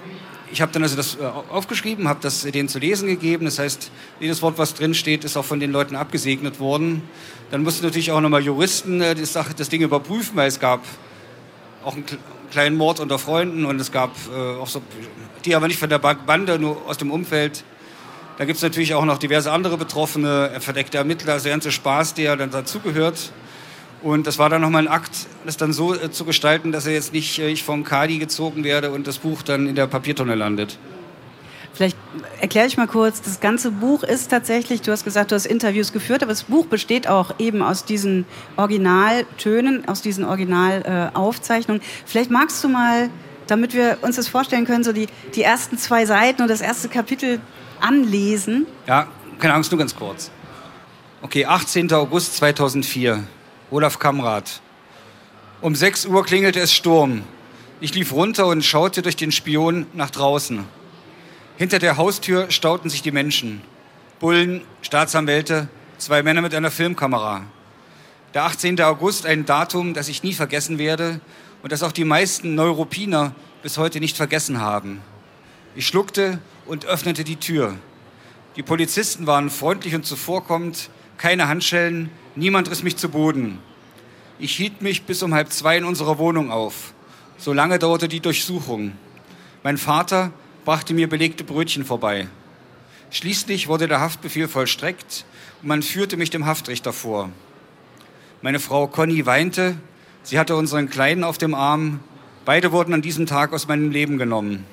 ich 0.51 0.61
habe 0.61 0.71
dann 0.71 0.83
also 0.83 0.95
das 0.95 1.15
äh, 1.15 1.23
aufgeschrieben, 1.23 2.07
habe 2.07 2.19
das 2.21 2.41
denen 2.41 2.69
zu 2.69 2.79
lesen 2.79 3.07
gegeben. 3.07 3.45
Das 3.45 3.59
heißt, 3.59 3.91
jedes 4.19 4.41
Wort, 4.41 4.57
was 4.57 4.73
drin 4.73 4.93
steht, 4.93 5.23
ist 5.23 5.37
auch 5.37 5.45
von 5.45 5.59
den 5.59 5.71
Leuten 5.71 5.95
abgesegnet 5.95 6.59
worden. 6.59 7.01
Dann 7.51 7.63
mussten 7.63 7.85
natürlich 7.85 8.11
auch 8.11 8.21
nochmal 8.21 8.43
Juristen 8.43 9.01
äh, 9.01 9.15
das, 9.15 9.33
das 9.33 9.69
Ding 9.69 9.81
überprüfen, 9.81 10.35
weil 10.35 10.47
es 10.47 10.59
gab 10.59 10.83
auch 11.83 11.95
einen 11.95 12.05
kleinen 12.51 12.77
Mord 12.77 12.99
unter 12.99 13.19
Freunden 13.19 13.65
und 13.65 13.79
es 13.79 13.91
gab 13.91 14.11
äh, 14.33 14.57
auch 14.57 14.67
so, 14.67 14.81
die 15.45 15.55
aber 15.55 15.67
nicht 15.67 15.79
von 15.79 15.89
der 15.89 15.99
Bande, 15.99 16.59
nur 16.59 16.81
aus 16.87 16.97
dem 16.97 17.11
Umfeld. 17.11 17.63
Da 18.37 18.45
gibt 18.45 18.57
es 18.57 18.63
natürlich 18.63 18.93
auch 18.93 19.05
noch 19.05 19.17
diverse 19.17 19.51
andere 19.51 19.77
Betroffene, 19.77 20.51
verdeckte 20.59 20.99
Ermittler, 20.99 21.33
also 21.33 21.45
der 21.45 21.53
ganze 21.53 21.71
Spaß, 21.71 22.13
der 22.13 22.35
dann 22.35 22.51
dazugehört. 22.51 23.31
Und 24.03 24.27
das 24.27 24.37
war 24.37 24.49
dann 24.49 24.61
nochmal 24.61 24.83
ein 24.83 24.87
Akt, 24.87 25.27
das 25.45 25.57
dann 25.57 25.73
so 25.73 25.93
äh, 25.93 26.11
zu 26.11 26.25
gestalten, 26.25 26.71
dass 26.71 26.85
er 26.85 26.93
jetzt 26.93 27.13
nicht 27.13 27.39
äh, 27.39 27.49
ich 27.49 27.63
vom 27.63 27.83
Kadi 27.83 28.19
gezogen 28.19 28.63
werde 28.63 28.91
und 28.91 29.07
das 29.07 29.17
Buch 29.17 29.41
dann 29.41 29.67
in 29.67 29.75
der 29.75 29.87
Papiertonne 29.87 30.35
landet. 30.35 30.77
Vielleicht 31.73 31.97
erkläre 32.41 32.65
ich 32.65 32.75
mal 32.75 32.87
kurz, 32.87 33.21
das 33.21 33.39
ganze 33.39 33.69
Buch 33.69 34.01
ist 34.01 34.31
tatsächlich, 34.31 34.81
du 34.81 34.91
hast 34.91 35.03
gesagt, 35.03 35.31
du 35.31 35.35
hast 35.35 35.45
Interviews 35.45 35.93
geführt, 35.93 36.23
aber 36.23 36.31
das 36.31 36.43
Buch 36.43 36.65
besteht 36.65 37.07
auch 37.07 37.35
eben 37.37 37.61
aus 37.61 37.85
diesen 37.85 38.25
Originaltönen, 38.55 39.87
aus 39.87 40.01
diesen 40.01 40.25
Originalaufzeichnungen. 40.25 41.83
Vielleicht 42.05 42.31
magst 42.31 42.63
du 42.63 42.69
mal, 42.69 43.11
damit 43.45 43.75
wir 43.75 43.99
uns 44.01 44.15
das 44.15 44.27
vorstellen 44.27 44.65
können, 44.65 44.83
so 44.83 44.91
die, 44.91 45.07
die 45.35 45.43
ersten 45.43 45.77
zwei 45.77 46.07
Seiten 46.07 46.41
und 46.41 46.47
das 46.47 46.61
erste 46.61 46.89
Kapitel 46.89 47.39
anlesen. 47.79 48.65
Ja, 48.87 49.07
keine 49.37 49.53
Angst, 49.53 49.71
nur 49.71 49.77
ganz 49.77 49.95
kurz. 49.95 50.31
Okay, 51.21 51.45
18. 51.45 51.93
August 51.93 52.37
2004. 52.37 53.23
Olaf 53.69 53.99
Kamrat. 53.99 54.61
Um 55.59 55.75
6 55.75 56.05
Uhr 56.05 56.23
klingelte 56.25 56.61
es 56.61 56.71
Sturm. 56.71 57.23
Ich 57.81 57.93
lief 57.93 58.13
runter 58.13 58.47
und 58.47 58.63
schaute 58.63 59.01
durch 59.01 59.17
den 59.17 59.33
Spion 59.33 59.87
nach 59.93 60.09
draußen. 60.09 60.63
Hinter 61.57 61.77
der 61.77 61.97
Haustür 61.97 62.49
stauten 62.49 62.89
sich 62.89 63.01
die 63.01 63.11
Menschen. 63.11 63.61
Bullen, 64.21 64.61
Staatsanwälte, 64.83 65.67
zwei 65.97 66.23
Männer 66.23 66.41
mit 66.41 66.55
einer 66.55 66.71
Filmkamera. 66.71 67.43
Der 68.33 68.45
18. 68.45 68.79
August, 68.79 69.25
ein 69.25 69.45
Datum, 69.45 69.93
das 69.93 70.07
ich 70.07 70.23
nie 70.23 70.33
vergessen 70.33 70.77
werde 70.77 71.19
und 71.61 71.73
das 71.73 71.83
auch 71.83 71.91
die 71.91 72.05
meisten 72.05 72.55
Neuropiner 72.55 73.35
bis 73.63 73.77
heute 73.77 73.99
nicht 73.99 74.15
vergessen 74.15 74.61
haben. 74.61 75.01
Ich 75.75 75.87
schluckte 75.87 76.39
und 76.67 76.85
öffnete 76.85 77.25
die 77.25 77.35
Tür. 77.35 77.75
Die 78.55 78.63
Polizisten 78.63 79.27
waren 79.27 79.49
freundlich 79.49 79.93
und 79.93 80.05
zuvorkommend, 80.05 80.89
keine 81.17 81.49
Handschellen, 81.49 82.09
niemand 82.37 82.69
riss 82.69 82.83
mich 82.83 82.97
zu 82.97 83.09
Boden. 83.09 83.59
Ich 84.39 84.55
hielt 84.55 84.81
mich 84.81 85.03
bis 85.03 85.23
um 85.23 85.33
halb 85.33 85.51
zwei 85.51 85.77
in 85.77 85.83
unserer 85.83 86.17
Wohnung 86.17 86.51
auf. 86.51 86.93
So 87.37 87.53
lange 87.53 87.79
dauerte 87.79 88.07
die 88.07 88.19
Durchsuchung. 88.19 88.93
Mein 89.63 89.77
Vater 89.77 90.31
brachte 90.65 90.93
mir 90.93 91.09
belegte 91.09 91.43
Brötchen 91.43 91.85
vorbei. 91.85 92.27
Schließlich 93.09 93.67
wurde 93.67 93.87
der 93.87 94.01
Haftbefehl 94.01 94.47
vollstreckt 94.47 95.25
und 95.61 95.67
man 95.67 95.81
führte 95.81 96.17
mich 96.17 96.29
dem 96.29 96.45
Haftrichter 96.45 96.93
vor. 96.93 97.29
Meine 98.41 98.59
Frau 98.59 98.87
Conny 98.87 99.25
weinte 99.25 99.77
Sie 100.27 100.37
hatte 100.37 100.57
unseren 100.57 100.89
Kleinen 100.89 101.23
auf 101.23 101.37
dem 101.37 101.55
Arm. 101.55 102.01
Beide 102.43 102.73
wurden 102.73 102.93
an 102.93 103.01
diesem 103.01 103.27
Tag 103.27 103.53
aus 103.53 103.69
meinem 103.69 103.91
Leben 103.91 104.17
genommen. 104.17 104.65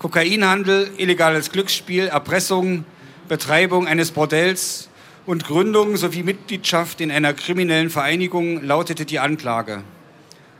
Kokainhandel, 0.00 0.90
illegales 0.96 1.52
Glücksspiel, 1.52 2.08
Erpressung, 2.08 2.84
Betreibung 3.28 3.86
eines 3.86 4.10
Bordells 4.10 4.88
und 5.26 5.44
Gründung 5.44 5.96
sowie 5.96 6.22
Mitgliedschaft 6.22 7.00
in 7.00 7.10
einer 7.10 7.32
kriminellen 7.32 7.90
Vereinigung 7.90 8.62
lautete 8.62 9.06
die 9.06 9.18
Anklage. 9.18 9.82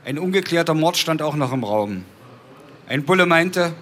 Ein 0.04 0.18
ungeklärter 0.18 0.75
Mord 0.75 0.97
stand 0.97 1.23
auch 1.23 1.35
noch 1.35 1.52
im 1.52 1.64
Raum. 1.64 2.04
Ein 2.87 3.04
Bulle 3.04 3.26
meinte, 3.26 3.75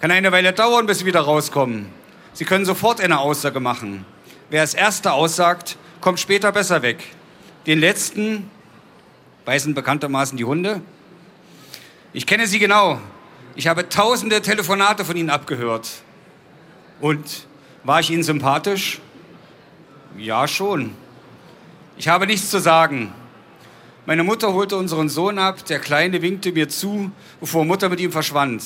kann 0.00 0.10
eine 0.10 0.32
Weile 0.32 0.52
dauern, 0.52 0.86
bis 0.86 0.98
Sie 0.98 1.06
wieder 1.06 1.20
rauskommen. 1.20 1.86
Sie 2.34 2.44
können 2.44 2.66
sofort 2.66 3.00
eine 3.00 3.18
Aussage 3.18 3.60
machen. 3.60 4.04
Wer 4.50 4.60
als 4.60 4.74
Erster 4.74 5.14
aussagt, 5.14 5.78
kommt 6.00 6.20
später 6.20 6.52
besser 6.52 6.82
weg. 6.82 7.02
Den 7.66 7.80
letzten 7.80 8.50
beißen 9.46 9.74
bekanntermaßen 9.74 10.36
die 10.36 10.44
Hunde. 10.44 10.82
Ich 12.12 12.26
kenne 12.26 12.46
Sie 12.46 12.58
genau. 12.58 13.00
Ich 13.54 13.66
habe 13.66 13.88
tausende 13.88 14.42
Telefonate 14.42 15.04
von 15.04 15.16
Ihnen 15.16 15.30
abgehört. 15.30 15.88
Und 17.00 17.46
war 17.84 18.00
ich 18.00 18.10
Ihnen 18.10 18.22
sympathisch? 18.22 19.00
Ja, 20.18 20.48
schon. 20.48 20.94
Ich 21.98 22.08
habe 22.08 22.26
nichts 22.26 22.50
zu 22.50 22.58
sagen. 22.58 23.12
Meine 24.06 24.22
Mutter 24.22 24.52
holte 24.52 24.76
unseren 24.76 25.08
Sohn 25.08 25.38
ab, 25.38 25.64
der 25.66 25.78
Kleine 25.78 26.22
winkte 26.22 26.52
mir 26.52 26.68
zu, 26.68 27.10
bevor 27.40 27.64
Mutter 27.64 27.88
mit 27.88 28.00
ihm 28.00 28.12
verschwand. 28.12 28.62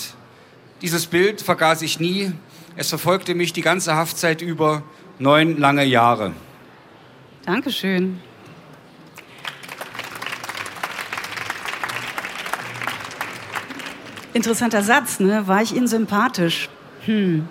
Dieses 0.82 1.06
Bild 1.06 1.40
vergaß 1.40 1.82
ich 1.82 1.98
nie. 1.98 2.32
Es 2.76 2.88
verfolgte 2.88 3.34
mich 3.34 3.52
die 3.52 3.62
ganze 3.62 3.94
Haftzeit 3.94 4.42
über, 4.42 4.82
neun 5.18 5.58
lange 5.58 5.84
Jahre. 5.84 6.32
Dankeschön. 7.44 8.20
Interessanter 14.32 14.82
Satz, 14.82 15.20
ne? 15.20 15.46
War 15.48 15.62
ich 15.62 15.74
Ihnen 15.74 15.88
sympathisch? 15.88 16.68
Hm. 17.06 17.48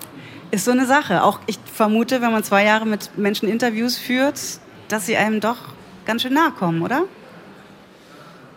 Ist 0.52 0.66
so 0.66 0.72
eine 0.72 0.88
Sache. 0.88 1.24
Auch 1.24 1.40
ich 1.46 1.60
vermute, 1.72 2.22
wenn 2.22 2.32
man 2.32 2.44
zwei 2.44 2.66
Jahre 2.66 2.86
mit 2.86 3.18
Menschen 3.18 3.48
Interviews 3.48 3.98
führt, 3.98 4.40
dass 4.88 5.06
sie 5.06 5.16
einem 5.16 5.40
doch 5.40 5.58
ganz 6.06 6.24
schön 6.24 6.34
nahe 6.34 6.52
kommen, 6.52 6.82
oder? 6.82 7.04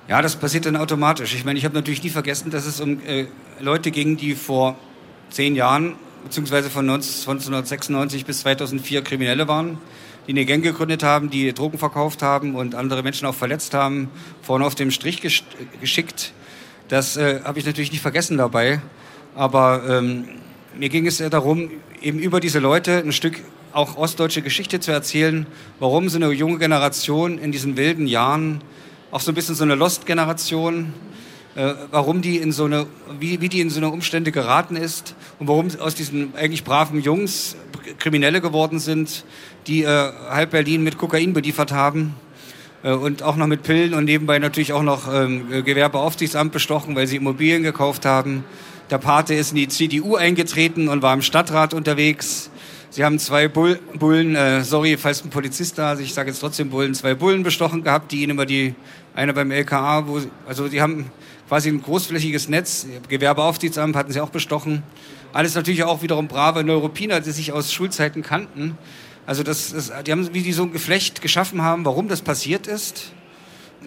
Ja, 0.08 0.22
das 0.22 0.36
passiert 0.36 0.66
dann 0.66 0.76
automatisch. 0.76 1.34
Ich 1.34 1.44
meine, 1.44 1.58
ich 1.58 1.64
habe 1.64 1.74
natürlich 1.74 2.02
nie 2.02 2.10
vergessen, 2.10 2.50
dass 2.50 2.66
es 2.66 2.80
um 2.80 3.00
äh, 3.06 3.26
Leute 3.60 3.90
ging, 3.90 4.16
die 4.16 4.34
vor 4.34 4.76
zehn 5.30 5.54
Jahren, 5.54 5.94
beziehungsweise 6.24 6.70
von 6.70 6.88
1996 6.88 8.24
bis 8.24 8.40
2004 8.40 9.02
Kriminelle 9.02 9.46
waren, 9.46 9.78
die 10.26 10.32
eine 10.32 10.46
Gang 10.46 10.62
gegründet 10.62 11.02
haben, 11.02 11.30
die 11.30 11.52
Drogen 11.52 11.78
verkauft 11.78 12.22
haben 12.22 12.54
und 12.54 12.74
andere 12.74 13.02
Menschen 13.02 13.26
auch 13.26 13.34
verletzt 13.34 13.74
haben, 13.74 14.08
vorne 14.40 14.64
auf 14.64 14.74
dem 14.74 14.90
Strich 14.90 15.20
geschickt. 15.80 16.32
Das 16.88 17.16
äh, 17.16 17.40
habe 17.44 17.58
ich 17.58 17.66
natürlich 17.66 17.92
nicht 17.92 18.02
vergessen 18.02 18.38
dabei. 18.38 18.80
Aber 19.34 19.82
ähm, 19.88 20.24
mir 20.78 20.88
ging 20.88 21.06
es 21.06 21.18
darum, 21.18 21.70
eben 22.00 22.18
über 22.18 22.40
diese 22.40 22.58
Leute 22.58 22.98
ein 22.98 23.12
Stück 23.12 23.40
auch 23.72 23.96
ostdeutsche 23.96 24.42
Geschichte 24.42 24.80
zu 24.80 24.90
erzählen, 24.92 25.46
warum 25.78 26.08
so 26.08 26.16
eine 26.16 26.30
junge 26.32 26.58
Generation 26.58 27.38
in 27.38 27.52
diesen 27.52 27.76
wilden 27.76 28.06
Jahren, 28.06 28.62
auch 29.10 29.20
so 29.20 29.32
ein 29.32 29.34
bisschen 29.34 29.54
so 29.54 29.64
eine 29.64 29.74
Lost-Generation, 29.74 30.92
äh, 31.54 31.74
warum 31.90 32.22
die 32.22 32.38
in 32.38 32.52
so 32.52 32.64
eine, 32.64 32.86
wie, 33.18 33.40
wie 33.40 33.48
die 33.48 33.60
in 33.60 33.70
so 33.70 33.78
eine 33.78 33.90
Umstände 33.90 34.32
geraten 34.32 34.76
ist 34.76 35.14
und 35.38 35.48
warum 35.48 35.68
aus 35.78 35.94
diesen 35.94 36.34
eigentlich 36.34 36.64
braven 36.64 37.00
Jungs 37.00 37.56
Kriminelle 37.98 38.40
geworden 38.40 38.78
sind, 38.78 39.24
die 39.66 39.82
äh, 39.82 40.12
halb 40.30 40.50
Berlin 40.50 40.82
mit 40.82 40.98
Kokain 40.98 41.32
beliefert 41.32 41.72
haben 41.72 42.14
äh, 42.82 42.92
und 42.92 43.22
auch 43.22 43.36
noch 43.36 43.46
mit 43.46 43.62
Pillen 43.62 43.94
und 43.94 44.04
nebenbei 44.04 44.38
natürlich 44.38 44.72
auch 44.72 44.82
noch 44.82 45.12
ähm, 45.12 45.64
Gewerbeaufsichtsamt 45.64 46.52
bestochen, 46.52 46.96
weil 46.96 47.06
sie 47.06 47.16
Immobilien 47.16 47.62
gekauft 47.62 48.06
haben. 48.06 48.44
Der 48.92 48.98
Pate 48.98 49.32
ist 49.32 49.52
in 49.52 49.56
die 49.56 49.68
CDU 49.68 50.16
eingetreten 50.16 50.88
und 50.88 51.00
war 51.00 51.14
im 51.14 51.22
Stadtrat 51.22 51.72
unterwegs. 51.72 52.50
Sie 52.90 53.02
haben 53.06 53.18
zwei 53.18 53.48
Bull 53.48 53.80
Bullen, 53.94 54.36
äh, 54.36 54.64
sorry, 54.64 54.98
falls 54.98 55.24
ein 55.24 55.30
Polizist 55.30 55.78
da 55.78 55.94
ist, 55.94 56.00
ich 56.00 56.12
sage 56.12 56.28
jetzt 56.28 56.40
trotzdem 56.40 56.68
Bullen, 56.68 56.92
zwei 56.92 57.14
Bullen 57.14 57.42
bestochen 57.42 57.82
gehabt, 57.82 58.12
die 58.12 58.22
ihnen 58.22 58.32
über 58.32 58.44
die, 58.44 58.74
eine 59.14 59.32
beim 59.32 59.50
LKA, 59.50 60.06
wo, 60.08 60.20
also 60.46 60.68
die 60.68 60.82
haben 60.82 61.10
quasi 61.48 61.70
ein 61.70 61.80
großflächiges 61.80 62.50
Netz, 62.50 62.86
Gewerbeaufsichtsamt 63.08 63.96
hatten 63.96 64.12
sie 64.12 64.20
auch 64.20 64.28
bestochen. 64.28 64.82
Alles 65.32 65.54
natürlich 65.54 65.84
auch 65.84 66.02
wiederum 66.02 66.28
brave 66.28 66.62
Neuropiner, 66.62 67.22
die 67.22 67.30
sich 67.30 67.50
aus 67.50 67.72
Schulzeiten 67.72 68.22
kannten. 68.22 68.76
Also 69.24 69.42
das, 69.42 69.72
das, 69.72 69.90
die 70.04 70.12
haben, 70.12 70.34
wie 70.34 70.42
die 70.42 70.52
so 70.52 70.64
ein 70.64 70.72
Geflecht 70.74 71.22
geschaffen 71.22 71.62
haben, 71.62 71.86
warum 71.86 72.08
das 72.08 72.20
passiert 72.20 72.66
ist, 72.66 73.12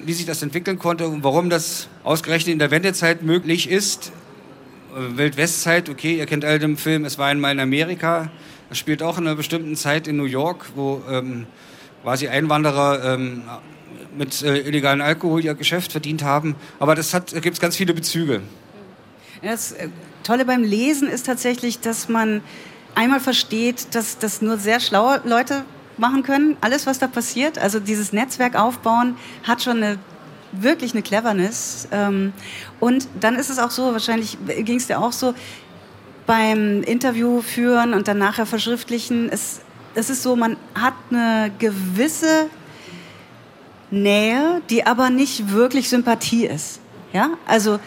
wie 0.04 0.14
sich 0.14 0.26
das 0.26 0.42
entwickeln 0.42 0.80
konnte 0.80 1.08
und 1.08 1.24
warum 1.24 1.52
das 1.52 1.90
ausgerechnet 2.04 2.54
in 2.54 2.58
der 2.58 2.72
Wendezeit 2.72 3.22
möglich 3.22 3.70
ist. 3.70 4.12
Wildwestzeit, 4.96 5.90
okay, 5.90 6.18
ihr 6.18 6.26
kennt 6.26 6.46
alle 6.46 6.60
den 6.60 6.78
Film 6.78 7.06
Es 7.06 7.18
war 7.18 7.28
einmal 7.28 7.52
in 7.52 7.60
Amerika. 7.60 8.32
Das 8.70 8.78
spielt 8.78 9.04
auch 9.04 9.18
in 9.18 9.28
einer 9.28 9.36
bestimmten 9.36 9.76
Zeit 9.76 10.08
in 10.08 10.16
New 10.16 10.26
York, 10.26 10.68
wo 10.76 11.02
ähm, 11.10 11.48
quasi 12.04 12.28
Einwanderer 12.28 13.14
ähm, 13.14 13.44
mit 14.18 14.42
äh, 14.42 14.60
illegalen 14.60 15.02
Alkohol 15.02 15.44
ihr 15.44 15.54
Geschäft 15.54 15.92
verdient 15.92 16.24
haben. 16.24 16.56
Aber 16.80 16.96
das 16.96 17.14
hat, 17.14 17.34
da 17.34 17.40
gibt 17.40 17.56
es 17.56 17.60
ganz 17.60 17.76
viele 17.76 17.94
Bezüge. 17.94 18.42
Das 19.42 19.74
äh, 19.74 19.90
Tolle 20.24 20.46
beim 20.46 20.64
Lesen 20.64 21.10
ist 21.10 21.26
tatsächlich, 21.26 21.80
dass 21.80 22.10
man 22.10 22.42
einmal 22.96 23.20
versteht, 23.20 23.94
dass 23.94 24.18
das 24.18 24.42
nur 24.42 24.58
sehr 24.58 24.80
schlaue 24.80 25.22
Leute 25.26 25.66
machen 25.98 26.24
können, 26.24 26.58
alles, 26.62 26.88
was 26.88 27.00
da 27.00 27.08
passiert. 27.08 27.58
Also 27.58 27.80
dieses 27.80 28.14
Netzwerk 28.14 28.56
aufbauen 28.56 29.18
hat 29.44 29.62
schon 29.62 29.78
eine 29.78 30.00
wirklich 30.62 30.94
eine 30.94 31.02
Cleverness. 31.02 31.88
Ähm, 31.92 32.34
und 32.80 33.08
dann 33.20 33.36
ist 33.36 33.50
es 33.50 33.60
auch 33.60 33.72
so, 33.72 33.92
wahrscheinlich 33.92 34.38
ging 34.48 34.78
es 34.78 34.88
dir 34.88 35.00
auch 35.00 35.12
so, 35.12 35.34
beim 36.26 36.82
Interview 36.84 37.42
führen 37.42 37.94
und 37.94 38.08
dann 38.08 38.18
nachher 38.18 38.46
verschriftlichen, 38.46 39.30
es, 39.30 39.62
es 39.94 40.10
ist 40.10 40.24
so, 40.24 40.36
man 40.36 40.58
hat 40.74 40.96
eine 41.12 41.52
gewisse 41.60 42.50
Nähe, 43.92 44.62
die 44.70 44.86
aber 44.86 45.10
nicht 45.10 45.52
wirklich 45.52 45.90
Sympathie 45.90 46.48
ist. 46.48 46.80
Ja? 47.14 47.30
Also 47.46 47.80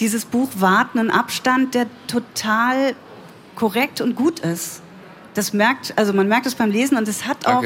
dieses 0.00 0.24
Buch 0.24 0.48
wahrt 0.56 0.96
einen 0.96 1.10
Abstand, 1.10 1.74
der 1.74 1.86
total 2.06 2.94
korrekt 3.54 4.00
und 4.00 4.16
gut 4.16 4.40
ist. 4.40 4.82
Das 5.34 5.52
merkt, 5.52 5.94
also 5.96 6.12
man 6.12 6.28
merkt 6.28 6.46
es 6.46 6.54
beim 6.54 6.70
Lesen 6.70 6.96
und 6.96 7.08
es 7.08 7.26
hat 7.26 7.46
auch, 7.46 7.62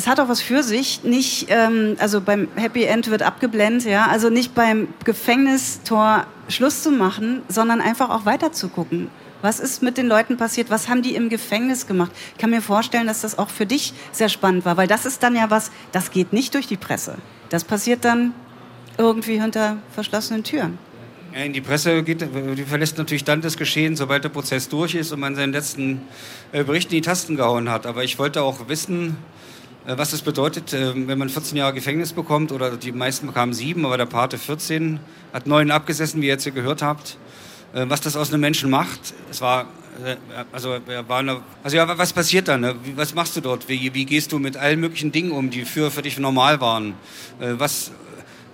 es 0.00 0.06
hat 0.06 0.18
auch 0.18 0.30
was 0.30 0.40
für 0.40 0.62
sich. 0.62 1.04
Nicht, 1.04 1.48
ähm, 1.50 1.96
also 1.98 2.22
beim 2.22 2.48
Happy 2.56 2.84
End 2.84 3.10
wird 3.10 3.22
abgeblendet, 3.22 3.84
ja, 3.84 4.06
also 4.06 4.30
nicht 4.30 4.54
beim 4.54 4.88
Gefängnistor 5.04 6.26
Schluss 6.48 6.82
zu 6.82 6.90
machen, 6.90 7.42
sondern 7.48 7.82
einfach 7.82 8.08
auch 8.08 8.24
weiter 8.24 8.50
zu 8.50 8.70
gucken. 8.70 9.10
Was 9.42 9.60
ist 9.60 9.82
mit 9.82 9.98
den 9.98 10.06
Leuten 10.06 10.38
passiert? 10.38 10.70
Was 10.70 10.88
haben 10.88 11.02
die 11.02 11.14
im 11.14 11.28
Gefängnis 11.28 11.86
gemacht? 11.86 12.12
Ich 12.32 12.38
kann 12.38 12.48
mir 12.48 12.62
vorstellen, 12.62 13.06
dass 13.06 13.20
das 13.20 13.38
auch 13.38 13.50
für 13.50 13.66
dich 13.66 13.92
sehr 14.10 14.30
spannend 14.30 14.64
war, 14.64 14.78
weil 14.78 14.88
das 14.88 15.04
ist 15.04 15.22
dann 15.22 15.36
ja 15.36 15.50
was, 15.50 15.70
das 15.92 16.10
geht 16.10 16.32
nicht 16.32 16.54
durch 16.54 16.66
die 16.66 16.78
Presse. 16.78 17.18
Das 17.50 17.64
passiert 17.64 18.04
dann 18.06 18.32
irgendwie 18.96 19.38
hinter 19.38 19.76
verschlossenen 19.92 20.44
Türen. 20.44 20.78
In 21.34 21.52
die 21.52 21.60
Presse 21.60 22.02
geht, 22.02 22.22
die 22.22 22.64
verlässt 22.64 22.96
natürlich 22.96 23.24
dann 23.24 23.42
das 23.42 23.58
Geschehen, 23.58 23.96
sobald 23.96 24.24
der 24.24 24.30
Prozess 24.30 24.68
durch 24.68 24.94
ist 24.94 25.12
und 25.12 25.20
man 25.20 25.36
seinen 25.36 25.52
letzten 25.52 26.00
äh, 26.52 26.64
Bericht 26.64 26.90
in 26.90 26.96
die 26.96 27.02
Tasten 27.02 27.36
gehauen 27.36 27.70
hat. 27.70 27.86
Aber 27.86 28.02
ich 28.02 28.18
wollte 28.18 28.42
auch 28.42 28.68
wissen, 28.68 29.16
was 29.86 30.12
es 30.12 30.22
bedeutet, 30.22 30.72
äh, 30.72 30.92
wenn 30.94 31.18
man 31.18 31.28
14 31.28 31.56
Jahre 31.56 31.74
Gefängnis 31.74 32.12
bekommt, 32.12 32.52
oder 32.52 32.76
die 32.76 32.92
meisten 32.92 33.26
bekamen 33.26 33.54
sieben, 33.54 33.84
aber 33.84 33.96
der 33.96 34.06
Pate 34.06 34.38
14, 34.38 35.00
hat 35.32 35.46
neun 35.46 35.70
abgesessen, 35.70 36.20
wie 36.20 36.26
ihr 36.26 36.32
jetzt 36.32 36.44
hier 36.44 36.52
gehört 36.52 36.82
habt. 36.82 37.16
Was 37.72 38.00
das 38.00 38.16
aus 38.16 38.32
einem 38.32 38.40
Menschen 38.40 38.68
macht, 38.68 39.14
es 39.30 39.40
war, 39.40 39.68
also, 40.50 40.70
war 41.06 41.18
eine, 41.20 41.40
also 41.62 41.76
ja, 41.76 41.86
was 41.96 42.12
passiert 42.12 42.48
dann? 42.48 42.62
Ne? 42.62 42.74
Was 42.96 43.14
machst 43.14 43.36
du 43.36 43.40
dort? 43.40 43.68
Wie, 43.68 43.94
wie 43.94 44.06
gehst 44.06 44.32
du 44.32 44.40
mit 44.40 44.56
allen 44.56 44.80
möglichen 44.80 45.12
Dingen 45.12 45.30
um, 45.30 45.50
die 45.50 45.64
für, 45.64 45.92
für 45.92 46.02
dich 46.02 46.18
normal 46.18 46.60
waren? 46.60 46.94
Was, 47.38 47.92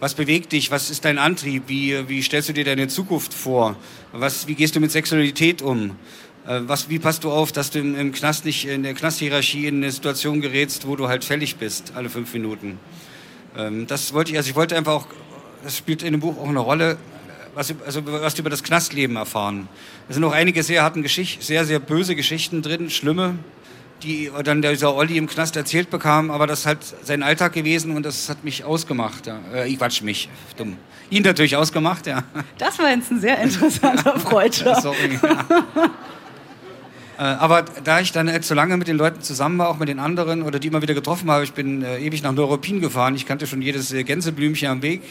was 0.01 0.13
bewegt 0.13 0.53
dich? 0.53 0.71
Was 0.71 0.91
ist 0.91 1.07
dein 1.07 1.17
Antrieb? 1.19 1.63
Wie, 1.69 2.07
wie 2.11 2.23
stellst 2.23 2.51
du 2.51 2.53
dir 2.53 2.65
deine 2.65 2.89
Zukunft 2.89 3.33
vor? 3.33 3.77
Was, 4.13 4.47
wie 4.47 4.55
gehst 4.55 4.77
du 4.77 4.81
mit 4.81 4.93
Sexualität 4.93 5.63
um? 5.63 5.97
Äh, 6.47 6.61
was, 6.67 6.89
wie 6.89 6.99
passt 6.99 7.25
du 7.25 7.31
auf, 7.31 7.53
dass 7.53 7.71
du 7.71 7.79
im, 7.79 7.97
im 7.97 8.13
Knast 8.13 8.45
nicht 8.45 8.67
in 8.67 8.83
der 8.83 8.95
Knasthierarchie 8.95 9.67
in 9.67 9.77
eine 9.77 9.91
Situation 9.91 10.41
gerätst, 10.41 10.87
wo 10.87 10.97
du 10.97 11.09
halt 11.09 11.25
fällig 11.25 11.57
bist, 11.57 11.93
alle 11.95 12.09
fünf 12.09 12.33
Minuten? 12.33 12.79
Ähm, 13.57 13.87
das 13.87 14.13
wollte 14.13 14.33
ich, 14.33 14.37
also 14.37 14.51
ich 14.51 14.57
wollte 14.57 14.77
einfach 14.77 14.93
auch, 14.93 15.07
das 15.65 15.77
spielt 15.77 16.03
in 16.03 16.13
dem 16.13 16.21
Buch 16.21 16.39
auch 16.39 16.49
eine 16.49 16.61
Rolle, 16.61 16.99
was, 17.55 17.75
also 17.85 18.03
was 18.07 18.35
du 18.35 18.43
über 18.43 18.51
das 18.51 18.63
Knastleben 18.63 19.17
erfahren. 19.17 19.69
Da 20.09 20.15
sind 20.15 20.25
auch 20.25 20.33
einige 20.33 20.63
sehr 20.63 20.83
harten 20.83 21.03
Geschichten, 21.03 21.43
sehr, 21.43 21.65
sehr 21.65 21.81
böse 21.81 22.15
Geschichten 22.15 22.63
drin, 22.63 22.91
schlimme 22.91 23.39
die 24.03 24.31
dann 24.45 24.63
dieser 24.63 24.95
Olli 24.95 25.17
im 25.17 25.27
Knast 25.27 25.57
erzählt 25.57 25.91
bekam, 25.91 26.31
aber 26.31 26.47
das 26.47 26.61
ist 26.61 26.67
halt 26.67 26.79
sein 27.03 27.23
Alltag 27.23 27.53
gewesen 27.53 27.97
und 27.97 28.05
das 28.05 28.29
hat 28.29 28.45
mich 28.45 28.65
ausgemacht. 28.65 29.27
Ja. 29.27 29.41
Äh, 29.55 29.69
ich 29.69 29.79
quatsch 29.79 30.03
mich, 30.03 30.29
dumm. 30.57 30.77
Ihn 31.09 31.23
natürlich 31.23 31.57
ausgemacht, 31.57 32.07
ja. 32.07 32.25
Das 32.59 32.79
war 32.79 32.91
jetzt 32.91 33.11
ein 33.11 33.21
sehr 33.21 33.39
interessanter 33.39 34.19
Freudscher. 34.21 34.81
Sorry. 34.81 35.19
Ja. 35.23 35.47
Äh, 37.19 37.23
aber 37.23 37.63
da 37.63 38.01
ich 38.01 38.13
dann 38.13 38.29
jetzt 38.29 38.49
so 38.49 38.55
lange 38.55 38.77
mit 38.77 38.89
den 38.89 38.97
Leuten 38.97 39.23
zusammen 39.23 39.59
war, 39.59 39.69
auch 39.69 39.79
mit 39.79 39.89
den 39.89 39.99
anderen 39.99 40.43
oder 40.43 40.59
die 40.59 40.69
immer 40.69 40.83
wieder 40.83 40.95
getroffen 40.95 41.31
habe, 41.31 41.45
ich 41.45 41.53
bin 41.53 41.83
äh, 41.83 41.99
ewig 41.99 42.23
nach 42.23 42.33
Neuruppin 42.33 42.81
gefahren, 42.81 43.15
ich 43.15 43.27
kannte 43.27 43.47
schon 43.47 43.63
jedes 43.63 43.93
äh, 43.93 44.05
Gänseblümchen 44.05 44.69
am 44.69 44.83
Weg, 44.83 45.03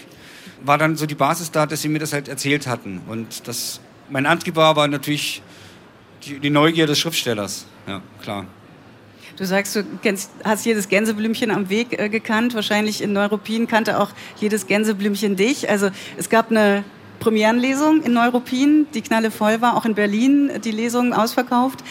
war 0.64 0.78
dann 0.78 0.96
so 0.98 1.06
die 1.06 1.16
Basis 1.16 1.52
da, 1.52 1.66
dass 1.66 1.82
sie 1.82 1.90
mir 1.90 2.00
das 2.00 2.14
halt 2.14 2.28
erzählt 2.28 2.68
hatten. 2.68 3.02
Und 3.08 3.48
das, 3.48 3.80
mein 4.10 4.26
Antrieb 4.26 4.56
war 4.56 4.70
aber 4.70 4.88
natürlich 4.88 5.42
die, 6.24 6.40
die 6.40 6.50
Neugier 6.52 6.86
des 6.86 7.00
Schriftstellers. 7.00 7.66
Ja, 7.88 8.02
klar. 8.22 8.46
Du 9.38 9.46
sagst, 9.46 9.76
du 9.76 9.84
kennst, 10.02 10.32
hast 10.44 10.66
jedes 10.66 10.88
Gänseblümchen 10.88 11.52
am 11.52 11.70
Weg 11.70 12.00
äh, 12.00 12.08
gekannt. 12.08 12.54
Wahrscheinlich 12.54 13.02
in 13.02 13.14
Neuruppin 13.14 13.68
kannte 13.68 14.00
auch 14.00 14.12
jedes 14.38 14.68
Gänseblümchen 14.68 15.36
dich. 15.36 15.70
Also 15.70 15.90
es 16.18 16.30
gab 16.30 16.52
eine 16.52 16.84
Premierenlesung 17.26 18.04
in 18.04 18.14
Neuruppin, 18.14 18.86
die 18.94 19.02
knalle 19.02 19.32
voll 19.32 19.60
war, 19.60 19.76
auch 19.76 19.86
in 19.86 19.96
Berlin 19.96 20.52
die 20.64 20.70
Lesung 20.70 21.12
ausverkauft. 21.12 21.84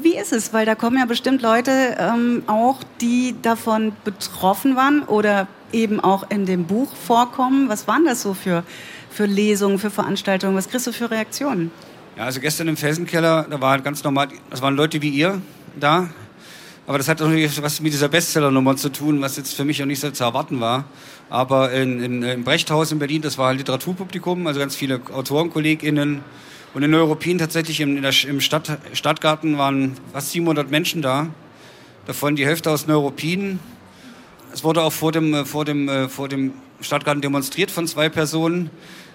Wie 0.00 0.16
ist 0.16 0.32
es? 0.32 0.54
Weil 0.54 0.64
da 0.64 0.74
kommen 0.74 0.96
ja 0.96 1.04
bestimmt 1.04 1.42
Leute 1.42 1.94
ähm, 1.98 2.42
auch, 2.46 2.78
die 3.02 3.34
davon 3.42 3.92
betroffen 4.02 4.74
waren 4.74 5.02
oder 5.02 5.46
eben 5.72 6.00
auch 6.00 6.30
in 6.30 6.46
dem 6.46 6.64
Buch 6.64 6.96
vorkommen. 6.96 7.68
Was 7.68 7.86
waren 7.86 8.06
das 8.06 8.22
so 8.22 8.32
für, 8.32 8.64
für 9.10 9.26
Lesungen, 9.26 9.78
für 9.78 9.90
Veranstaltungen? 9.90 10.56
Was 10.56 10.70
kriegst 10.70 10.86
du 10.86 10.92
für 10.92 11.10
Reaktionen? 11.10 11.70
Ja, 12.16 12.24
also 12.24 12.40
gestern 12.40 12.68
im 12.68 12.78
Felsenkeller, 12.78 13.46
da 13.50 13.60
waren 13.60 13.82
ganz 13.82 14.02
normal, 14.02 14.28
das 14.48 14.62
waren 14.62 14.74
Leute 14.74 15.02
wie 15.02 15.10
ihr 15.10 15.42
da. 15.78 16.08
Aber 16.86 16.98
das 16.98 17.08
hat 17.08 17.20
natürlich 17.20 17.62
was 17.62 17.80
mit 17.80 17.92
dieser 17.92 18.08
Bestseller-Nummer 18.08 18.76
zu 18.76 18.90
tun, 18.90 19.20
was 19.20 19.36
jetzt 19.36 19.54
für 19.54 19.64
mich 19.64 19.80
auch 19.82 19.86
nicht 19.86 20.00
so 20.00 20.10
zu 20.10 20.24
erwarten 20.24 20.60
war. 20.60 20.84
Aber 21.30 21.70
in, 21.72 22.02
in, 22.02 22.22
im 22.22 22.44
Brechthaus 22.44 22.90
in 22.90 22.98
Berlin, 22.98 23.22
das 23.22 23.38
war 23.38 23.50
ein 23.50 23.58
Literaturpublikum, 23.58 24.46
also 24.46 24.58
ganz 24.58 24.74
viele 24.74 25.00
AutorenkollegInnen. 25.12 26.22
Und 26.74 26.82
in 26.82 26.94
Europien 26.94 27.38
tatsächlich 27.38 27.80
im, 27.80 28.02
der, 28.02 28.12
im 28.26 28.40
Stadt, 28.40 28.78
Stadtgarten 28.94 29.58
waren 29.58 29.94
fast 30.12 30.32
700 30.32 30.70
Menschen 30.70 31.02
da. 31.02 31.28
Davon 32.06 32.34
die 32.34 32.44
Hälfte 32.44 32.70
aus 32.70 32.88
Neuruppin. 32.88 33.60
Es 34.52 34.64
wurde 34.64 34.82
auch 34.82 34.92
vor 34.92 35.12
dem, 35.12 35.46
vor 35.46 35.64
dem, 35.64 36.08
vor 36.08 36.28
dem 36.28 36.52
Stadtgarten 36.80 37.22
demonstriert 37.22 37.70
von 37.70 37.86
zwei 37.86 38.08
Personen 38.08 38.70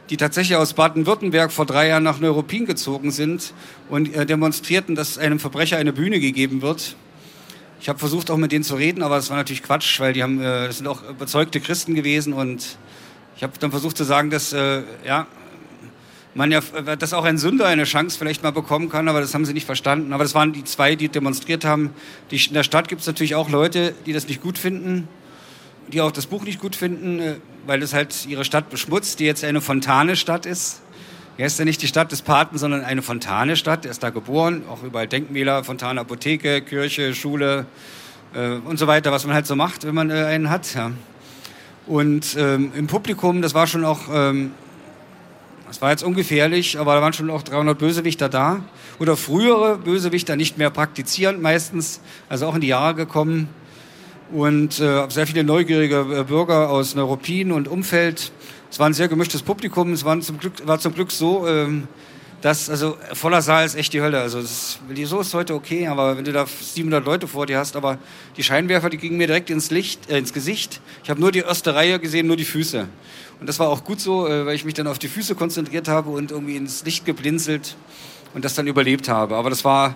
die 0.09 0.15
tatsächlich 0.15 0.55
aus 0.55 0.73
Baden-Württemberg 0.73 1.51
vor 1.51 1.65
drei 1.65 1.89
Jahren 1.89 2.03
nach 2.03 2.19
Neuruppin 2.21 2.65
gezogen 2.65 3.11
sind 3.11 3.53
und 3.89 4.15
äh, 4.15 4.25
demonstrierten, 4.25 4.95
dass 4.95 5.17
einem 5.17 5.37
Verbrecher 5.37 5.75
eine 5.75 5.91
Bühne 5.91 6.21
gegeben 6.21 6.61
wird. 6.61 6.95
Ich 7.79 7.89
habe 7.89 7.99
versucht, 7.99 8.31
auch 8.31 8.37
mit 8.37 8.51
denen 8.51 8.63
zu 8.63 8.75
reden, 8.75 9.03
aber 9.03 9.15
das 9.15 9.29
war 9.29 9.37
natürlich 9.37 9.63
Quatsch, 9.63 9.99
weil 9.99 10.13
die 10.13 10.23
haben, 10.23 10.39
äh, 10.39 10.67
das 10.67 10.77
sind 10.77 10.87
auch 10.87 11.07
überzeugte 11.07 11.59
Christen 11.59 11.95
gewesen 11.95 12.33
und 12.33 12.77
ich 13.35 13.43
habe 13.43 13.53
dann 13.59 13.69
versucht 13.69 13.97
zu 13.97 14.03
sagen, 14.03 14.31
dass 14.31 14.51
äh, 14.51 14.81
ja, 15.05 15.27
man 16.33 16.51
ja, 16.51 16.61
dass 16.61 17.13
auch 17.13 17.23
ein 17.23 17.37
Sünder 17.37 17.65
eine 17.67 17.83
Chance 17.83 18.17
vielleicht 18.17 18.43
mal 18.43 18.51
bekommen 18.51 18.89
kann, 18.89 19.07
aber 19.07 19.21
das 19.21 19.33
haben 19.33 19.45
sie 19.45 19.53
nicht 19.53 19.65
verstanden. 19.65 20.13
Aber 20.13 20.23
das 20.23 20.35
waren 20.35 20.53
die 20.53 20.63
zwei, 20.63 20.95
die 20.95 21.09
demonstriert 21.09 21.65
haben. 21.65 21.91
Die, 22.31 22.37
in 22.37 22.53
der 22.53 22.63
Stadt 22.63 22.87
gibt 22.87 23.01
es 23.01 23.07
natürlich 23.07 23.35
auch 23.35 23.49
Leute, 23.49 23.93
die 24.05 24.13
das 24.13 24.27
nicht 24.27 24.41
gut 24.41 24.57
finden, 24.57 25.07
die 25.91 26.01
auch 26.01 26.11
das 26.11 26.27
Buch 26.27 26.43
nicht 26.43 26.59
gut 26.59 26.75
finden, 26.75 27.19
äh, 27.19 27.35
weil 27.65 27.81
es 27.83 27.93
halt 27.93 28.25
ihre 28.27 28.45
Stadt 28.45 28.69
beschmutzt, 28.69 29.19
die 29.19 29.25
jetzt 29.25 29.43
eine 29.43 29.61
Fontane-Stadt 29.61 30.45
ist. 30.45 30.81
Er 31.39 31.45
ist 31.45 31.59
ja 31.59 31.65
nicht 31.65 31.83
die 31.83 31.87
Stadt 31.87 32.11
des 32.11 32.23
Paten, 32.23 32.57
sondern 32.57 32.83
eine 32.83 33.03
Fontane-Stadt. 33.03 33.85
Er 33.85 33.91
ist 33.91 34.01
da 34.01 34.09
geboren, 34.09 34.63
auch 34.71 34.81
überall 34.81 35.07
Denkmäler, 35.07 35.63
Fontane, 35.63 36.01
Apotheke, 36.01 36.61
Kirche, 36.61 37.13
Schule 37.13 37.67
äh, 38.33 38.53
und 38.67 38.79
so 38.79 38.87
weiter, 38.87 39.11
was 39.11 39.23
man 39.23 39.35
halt 39.35 39.45
so 39.45 39.55
macht, 39.55 39.85
wenn 39.85 39.93
man 39.93 40.09
äh, 40.09 40.15
einen 40.15 40.49
hat. 40.49 40.73
Ja. 40.73 40.91
Und 41.85 42.35
ähm, 42.39 42.71
im 42.75 42.87
Publikum, 42.87 43.43
das 43.43 43.53
war 43.53 43.67
schon 43.67 43.85
auch, 43.85 44.09
ähm, 44.11 44.51
das 45.67 45.79
war 45.79 45.91
jetzt 45.91 46.01
ungefährlich, 46.01 46.79
aber 46.79 46.95
da 46.95 47.03
waren 47.03 47.13
schon 47.13 47.29
auch 47.29 47.43
300 47.43 47.77
Bösewichter 47.77 48.29
da. 48.29 48.61
Oder 48.97 49.15
frühere 49.15 49.77
Bösewichter, 49.77 50.37
nicht 50.37 50.57
mehr 50.57 50.71
praktizierend 50.71 51.39
meistens, 51.39 52.01
also 52.29 52.47
auch 52.47 52.55
in 52.55 52.61
die 52.61 52.67
Jahre 52.67 52.95
gekommen. 52.95 53.47
Und 54.31 54.79
äh, 54.79 55.07
sehr 55.09 55.27
viele 55.27 55.43
neugierige 55.43 55.99
äh, 55.99 56.23
Bürger 56.23 56.71
aus 56.71 56.95
Neuruppin 56.95 57.51
und 57.51 57.67
Umfeld 57.67 58.31
es 58.69 58.79
war 58.79 58.87
ein 58.87 58.93
sehr 58.93 59.07
gemischtes 59.07 59.41
Publikum. 59.41 59.93
Es 59.93 60.03
war 60.03 60.19
zum 60.21 60.39
Glück, 60.39 60.67
war 60.67 60.79
zum 60.79 60.93
Glück 60.93 61.11
so, 61.11 61.47
ähm, 61.47 61.87
dass, 62.41 62.69
also 62.69 62.97
voller 63.13 63.41
Saal 63.41 63.65
ist 63.65 63.75
echt 63.75 63.93
die 63.93 64.01
Hölle. 64.01 64.19
Also 64.19 64.41
das, 64.41 64.79
so 65.05 65.19
ist 65.21 65.33
heute 65.33 65.55
okay, 65.55 65.87
aber 65.87 66.17
wenn 66.17 66.25
du 66.25 66.31
da 66.31 66.45
700 66.45 67.03
Leute 67.03 67.27
vor 67.27 67.45
dir 67.45 67.57
hast, 67.57 67.75
aber 67.75 67.97
die 68.35 68.43
Scheinwerfer, 68.43 68.89
die 68.89 68.97
gingen 68.97 69.17
mir 69.17 69.27
direkt 69.27 69.49
ins 69.49 69.71
Licht, 69.71 70.09
äh, 70.09 70.17
ins 70.17 70.33
Gesicht. 70.33 70.81
Ich 71.03 71.09
habe 71.09 71.19
nur 71.19 71.31
die 71.31 71.39
erste 71.39 71.73
Reihe 71.73 71.99
gesehen, 71.99 72.27
nur 72.27 72.37
die 72.37 72.45
Füße. 72.45 72.87
Und 73.39 73.47
das 73.47 73.59
war 73.59 73.69
auch 73.69 73.83
gut 73.83 73.99
so, 73.99 74.27
äh, 74.27 74.45
weil 74.45 74.55
ich 74.55 74.65
mich 74.65 74.73
dann 74.73 74.87
auf 74.87 74.99
die 74.99 75.07
Füße 75.07 75.35
konzentriert 75.35 75.87
habe 75.87 76.09
und 76.09 76.31
irgendwie 76.31 76.57
ins 76.57 76.83
Licht 76.83 77.05
geblinzelt 77.05 77.75
und 78.33 78.45
das 78.45 78.53
dann 78.53 78.67
überlebt 78.67 79.09
habe. 79.09 79.35
Aber 79.35 79.49
das 79.49 79.63
war 79.63 79.95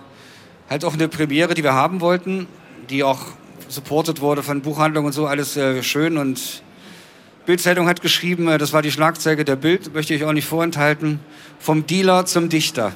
halt 0.68 0.84
auch 0.84 0.94
eine 0.94 1.08
Premiere, 1.08 1.54
die 1.54 1.62
wir 1.62 1.74
haben 1.74 2.00
wollten, 2.00 2.46
die 2.90 3.04
auch 3.04 3.20
supported 3.68 4.20
wurde 4.20 4.42
von 4.42 4.62
Buchhandlungen 4.62 5.06
und 5.06 5.12
so, 5.12 5.26
alles 5.26 5.56
äh, 5.56 5.82
schön 5.82 6.18
und 6.18 6.62
Bildzeitung 7.46 7.88
hat 7.88 8.02
geschrieben, 8.02 8.48
äh, 8.48 8.58
das 8.58 8.72
war 8.72 8.82
die 8.82 8.92
Schlagzeile 8.92 9.44
der 9.44 9.56
Bild, 9.56 9.92
möchte 9.94 10.14
ich 10.14 10.24
auch 10.24 10.32
nicht 10.32 10.46
vorenthalten, 10.46 11.20
vom 11.58 11.86
Dealer 11.86 12.24
zum 12.26 12.48
Dichter. 12.48 12.92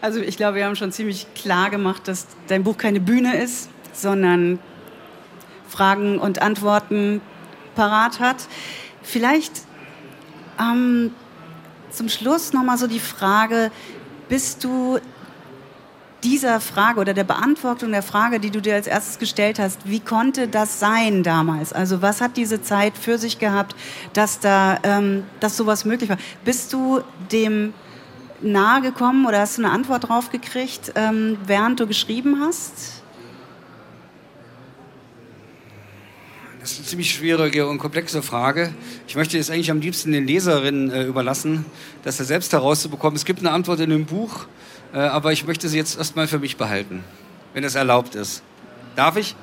Also 0.00 0.20
ich 0.20 0.36
glaube, 0.36 0.56
wir 0.56 0.64
haben 0.64 0.76
schon 0.76 0.90
ziemlich 0.90 1.26
klar 1.34 1.70
gemacht, 1.70 2.08
dass 2.08 2.26
dein 2.48 2.64
Buch 2.64 2.76
keine 2.78 3.00
Bühne 3.00 3.36
ist, 3.36 3.68
sondern 3.92 4.58
Fragen 5.68 6.18
und 6.18 6.40
Antworten 6.40 7.20
parat 7.74 8.20
hat. 8.20 8.36
Vielleicht 9.02 9.52
ähm, 10.58 11.12
zum 11.90 12.08
Schluss 12.08 12.52
nochmal 12.52 12.78
so 12.78 12.86
die 12.86 13.00
Frage, 13.00 13.70
bist 14.28 14.64
du 14.64 14.98
dieser 16.24 16.60
Frage 16.60 17.00
oder 17.00 17.14
der 17.14 17.24
Beantwortung 17.24 17.92
der 17.92 18.02
Frage, 18.02 18.40
die 18.40 18.50
du 18.50 18.60
dir 18.60 18.74
als 18.74 18.86
erstes 18.86 19.18
gestellt 19.18 19.58
hast, 19.58 19.80
wie 19.84 20.00
konnte 20.00 20.48
das 20.48 20.78
sein 20.78 21.22
damals? 21.22 21.72
Also 21.72 22.02
was 22.02 22.20
hat 22.20 22.36
diese 22.36 22.62
Zeit 22.62 22.96
für 22.96 23.18
sich 23.18 23.38
gehabt, 23.38 23.74
dass 24.12 24.40
da, 24.40 24.78
ähm, 24.82 25.24
dass 25.40 25.56
sowas 25.56 25.84
möglich 25.84 26.10
war? 26.10 26.18
Bist 26.44 26.72
du 26.72 27.00
dem 27.30 27.74
nahe 28.40 28.82
gekommen 28.82 29.26
oder 29.26 29.40
hast 29.40 29.58
du 29.58 29.64
eine 29.64 29.72
Antwort 29.72 30.08
drauf 30.08 30.30
gekriegt, 30.30 30.92
ähm, 30.94 31.38
während 31.46 31.80
du 31.80 31.86
geschrieben 31.86 32.40
hast? 32.40 33.02
Das 36.60 36.72
ist 36.72 36.78
eine 36.78 36.86
ziemlich 36.86 37.10
schwierige 37.12 37.66
und 37.66 37.78
komplexe 37.78 38.22
Frage. 38.22 38.72
Ich 39.08 39.16
möchte 39.16 39.36
es 39.36 39.50
eigentlich 39.50 39.72
am 39.72 39.80
liebsten 39.80 40.12
den 40.12 40.28
Leserinnen 40.28 40.92
äh, 40.92 41.02
überlassen, 41.02 41.64
das 42.04 42.18
selbst 42.18 42.52
herauszubekommen. 42.52 43.16
Es 43.16 43.24
gibt 43.24 43.40
eine 43.40 43.50
Antwort 43.50 43.80
in 43.80 43.90
dem 43.90 44.06
Buch, 44.06 44.46
äh, 44.92 44.98
aber 44.98 45.32
ich 45.32 45.46
möchte 45.46 45.68
sie 45.68 45.78
jetzt 45.78 45.98
erstmal 45.98 46.28
für 46.28 46.38
mich 46.38 46.56
behalten, 46.56 47.04
wenn 47.54 47.64
es 47.64 47.74
erlaubt 47.74 48.14
ist. 48.14 48.42
Darf 48.96 49.16
ich? 49.16 49.34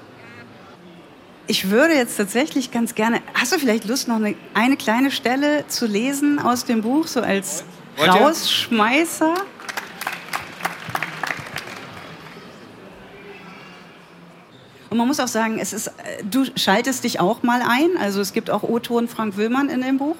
Ich 1.47 1.71
würde 1.71 1.95
jetzt 1.95 2.15
tatsächlich 2.15 2.69
ganz 2.69 2.93
gerne. 2.93 3.21
Hast 3.33 3.51
du 3.51 3.57
vielleicht 3.57 3.85
Lust, 3.85 4.07
noch 4.07 4.17
eine, 4.17 4.35
eine 4.53 4.77
kleine 4.77 5.09
Stelle 5.09 5.65
zu 5.67 5.87
lesen 5.87 6.37
aus 6.37 6.65
dem 6.65 6.81
Buch, 6.81 7.07
so 7.07 7.21
als 7.21 7.63
Wollt 7.97 8.09
Rausschmeißer? 8.11 9.33
Und 14.91 14.97
man 14.97 15.07
muss 15.07 15.19
auch 15.19 15.27
sagen, 15.27 15.59
es 15.59 15.73
ist, 15.73 15.87
äh, 15.87 15.91
du 16.23 16.45
schaltest 16.55 17.03
dich 17.03 17.19
auch 17.19 17.43
mal 17.43 17.61
ein. 17.61 17.89
Also 17.99 18.21
es 18.21 18.33
gibt 18.33 18.49
auch 18.49 18.63
O-Ton 18.63 19.07
Frank 19.07 19.37
Willmann 19.37 19.69
in 19.69 19.81
dem 19.81 19.97
Buch. 19.97 20.15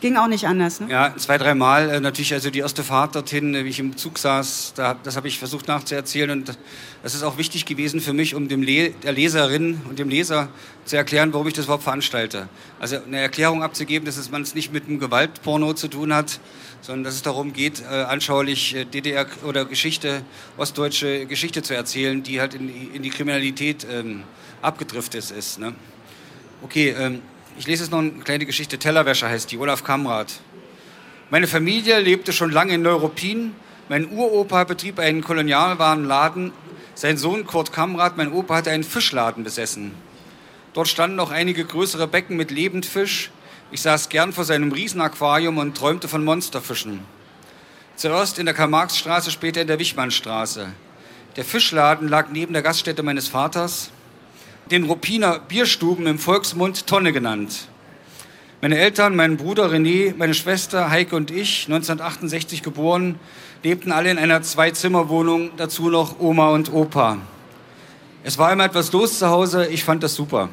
Ging 0.00 0.16
auch 0.16 0.28
nicht 0.28 0.46
anders, 0.46 0.80
ne? 0.80 0.88
Ja, 0.90 1.14
zwei, 1.18 1.36
dreimal. 1.36 1.90
Äh, 1.90 2.00
natürlich, 2.00 2.32
also 2.32 2.48
die 2.48 2.60
erste 2.60 2.82
Fahrt 2.82 3.14
dorthin, 3.14 3.54
äh, 3.54 3.64
wie 3.66 3.68
ich 3.68 3.78
im 3.78 3.98
Zug 3.98 4.18
saß, 4.18 4.72
da, 4.74 4.94
das 4.94 5.16
habe 5.16 5.28
ich 5.28 5.38
versucht 5.38 5.68
nachzuerzählen. 5.68 6.30
Und 6.30 6.58
das 7.02 7.14
ist 7.14 7.22
auch 7.22 7.36
wichtig 7.36 7.66
gewesen 7.66 8.00
für 8.00 8.14
mich, 8.14 8.34
um 8.34 8.48
dem 8.48 8.62
Le 8.62 8.90
der 9.02 9.12
Leserin 9.12 9.82
und 9.90 9.98
dem 9.98 10.08
Leser 10.08 10.48
zu 10.86 10.96
erklären, 10.96 11.34
warum 11.34 11.46
ich 11.48 11.54
das 11.54 11.66
überhaupt 11.66 11.84
veranstalte. 11.84 12.48
Also 12.78 12.96
eine 12.96 13.20
Erklärung 13.20 13.62
abzugeben, 13.62 14.06
dass 14.06 14.30
man 14.30 14.40
es 14.40 14.54
nicht 14.54 14.72
mit 14.72 14.86
einem 14.86 15.00
Gewaltporno 15.00 15.74
zu 15.74 15.88
tun 15.88 16.14
hat, 16.14 16.40
sondern 16.80 17.04
dass 17.04 17.14
es 17.14 17.22
darum 17.22 17.52
geht, 17.52 17.82
äh, 17.82 18.02
anschaulich 18.04 18.74
äh, 18.74 18.86
DDR 18.86 19.26
oder 19.44 19.66
Geschichte, 19.66 20.22
ostdeutsche 20.56 21.26
Geschichte 21.26 21.62
zu 21.62 21.74
erzählen, 21.74 22.22
die 22.22 22.40
halt 22.40 22.54
in, 22.54 22.94
in 22.94 23.02
die 23.02 23.10
Kriminalität 23.10 23.86
ähm, 23.90 24.22
abgedriftet 24.62 25.30
ist. 25.30 25.58
Ne? 25.58 25.74
Okay, 26.62 26.94
ähm, 26.98 27.20
ich 27.60 27.66
lese 27.66 27.82
jetzt 27.82 27.90
noch 27.90 27.98
eine 27.98 28.12
kleine 28.12 28.46
Geschichte. 28.46 28.78
Tellerwäscher 28.78 29.28
heißt 29.28 29.52
die, 29.52 29.58
Olaf 29.58 29.84
Kamrat. 29.84 30.40
Meine 31.28 31.46
Familie 31.46 32.00
lebte 32.00 32.32
schon 32.32 32.50
lange 32.50 32.72
in 32.72 32.80
Neuruppin. 32.80 33.52
Mein 33.90 34.10
Uropa 34.10 34.64
betrieb 34.64 34.98
einen 34.98 35.22
Kolonialwarenladen. 35.22 36.52
Sein 36.94 37.18
Sohn 37.18 37.46
Kurt 37.46 37.70
Kamrat, 37.70 38.16
mein 38.16 38.32
Opa, 38.32 38.54
hatte 38.54 38.70
einen 38.70 38.82
Fischladen 38.82 39.44
besessen. 39.44 39.94
Dort 40.72 40.88
standen 40.88 41.16
noch 41.16 41.32
einige 41.32 41.66
größere 41.66 42.08
Becken 42.08 42.38
mit 42.38 42.50
Lebendfisch. 42.50 43.30
Ich 43.70 43.82
saß 43.82 44.08
gern 44.08 44.32
vor 44.32 44.44
seinem 44.44 44.72
Riesenaquarium 44.72 45.58
und 45.58 45.76
träumte 45.76 46.08
von 46.08 46.24
Monsterfischen. 46.24 47.00
Zuerst 47.94 48.38
in 48.38 48.46
der 48.46 48.54
Karl-Marx-Straße, 48.54 49.30
später 49.30 49.60
in 49.60 49.66
der 49.66 49.78
Wichmannstraße. 49.78 50.72
Der 51.36 51.44
Fischladen 51.44 52.08
lag 52.08 52.28
neben 52.32 52.54
der 52.54 52.62
Gaststätte 52.62 53.02
meines 53.02 53.28
Vaters 53.28 53.90
den 54.70 54.84
Ruppiner 54.84 55.40
Bierstuben 55.40 56.06
im 56.06 56.18
Volksmund 56.18 56.86
Tonne 56.86 57.12
genannt. 57.12 57.68
Meine 58.62 58.78
Eltern, 58.78 59.16
mein 59.16 59.36
Bruder 59.36 59.66
René, 59.66 60.14
meine 60.16 60.34
Schwester 60.34 60.90
Heike 60.90 61.16
und 61.16 61.32
ich, 61.32 61.64
1968 61.64 62.62
geboren, 62.62 63.18
lebten 63.64 63.90
alle 63.90 64.10
in 64.10 64.18
einer 64.18 64.42
Zwei-Zimmer-Wohnung, 64.42 65.50
dazu 65.56 65.90
noch 65.90 66.20
Oma 66.20 66.50
und 66.50 66.72
Opa. 66.72 67.18
Es 68.22 68.38
war 68.38 68.52
immer 68.52 68.66
etwas 68.66 68.92
los 68.92 69.18
zu 69.18 69.28
Hause, 69.28 69.66
ich 69.66 69.82
fand 69.82 70.04
das 70.04 70.14
super. 70.14 70.50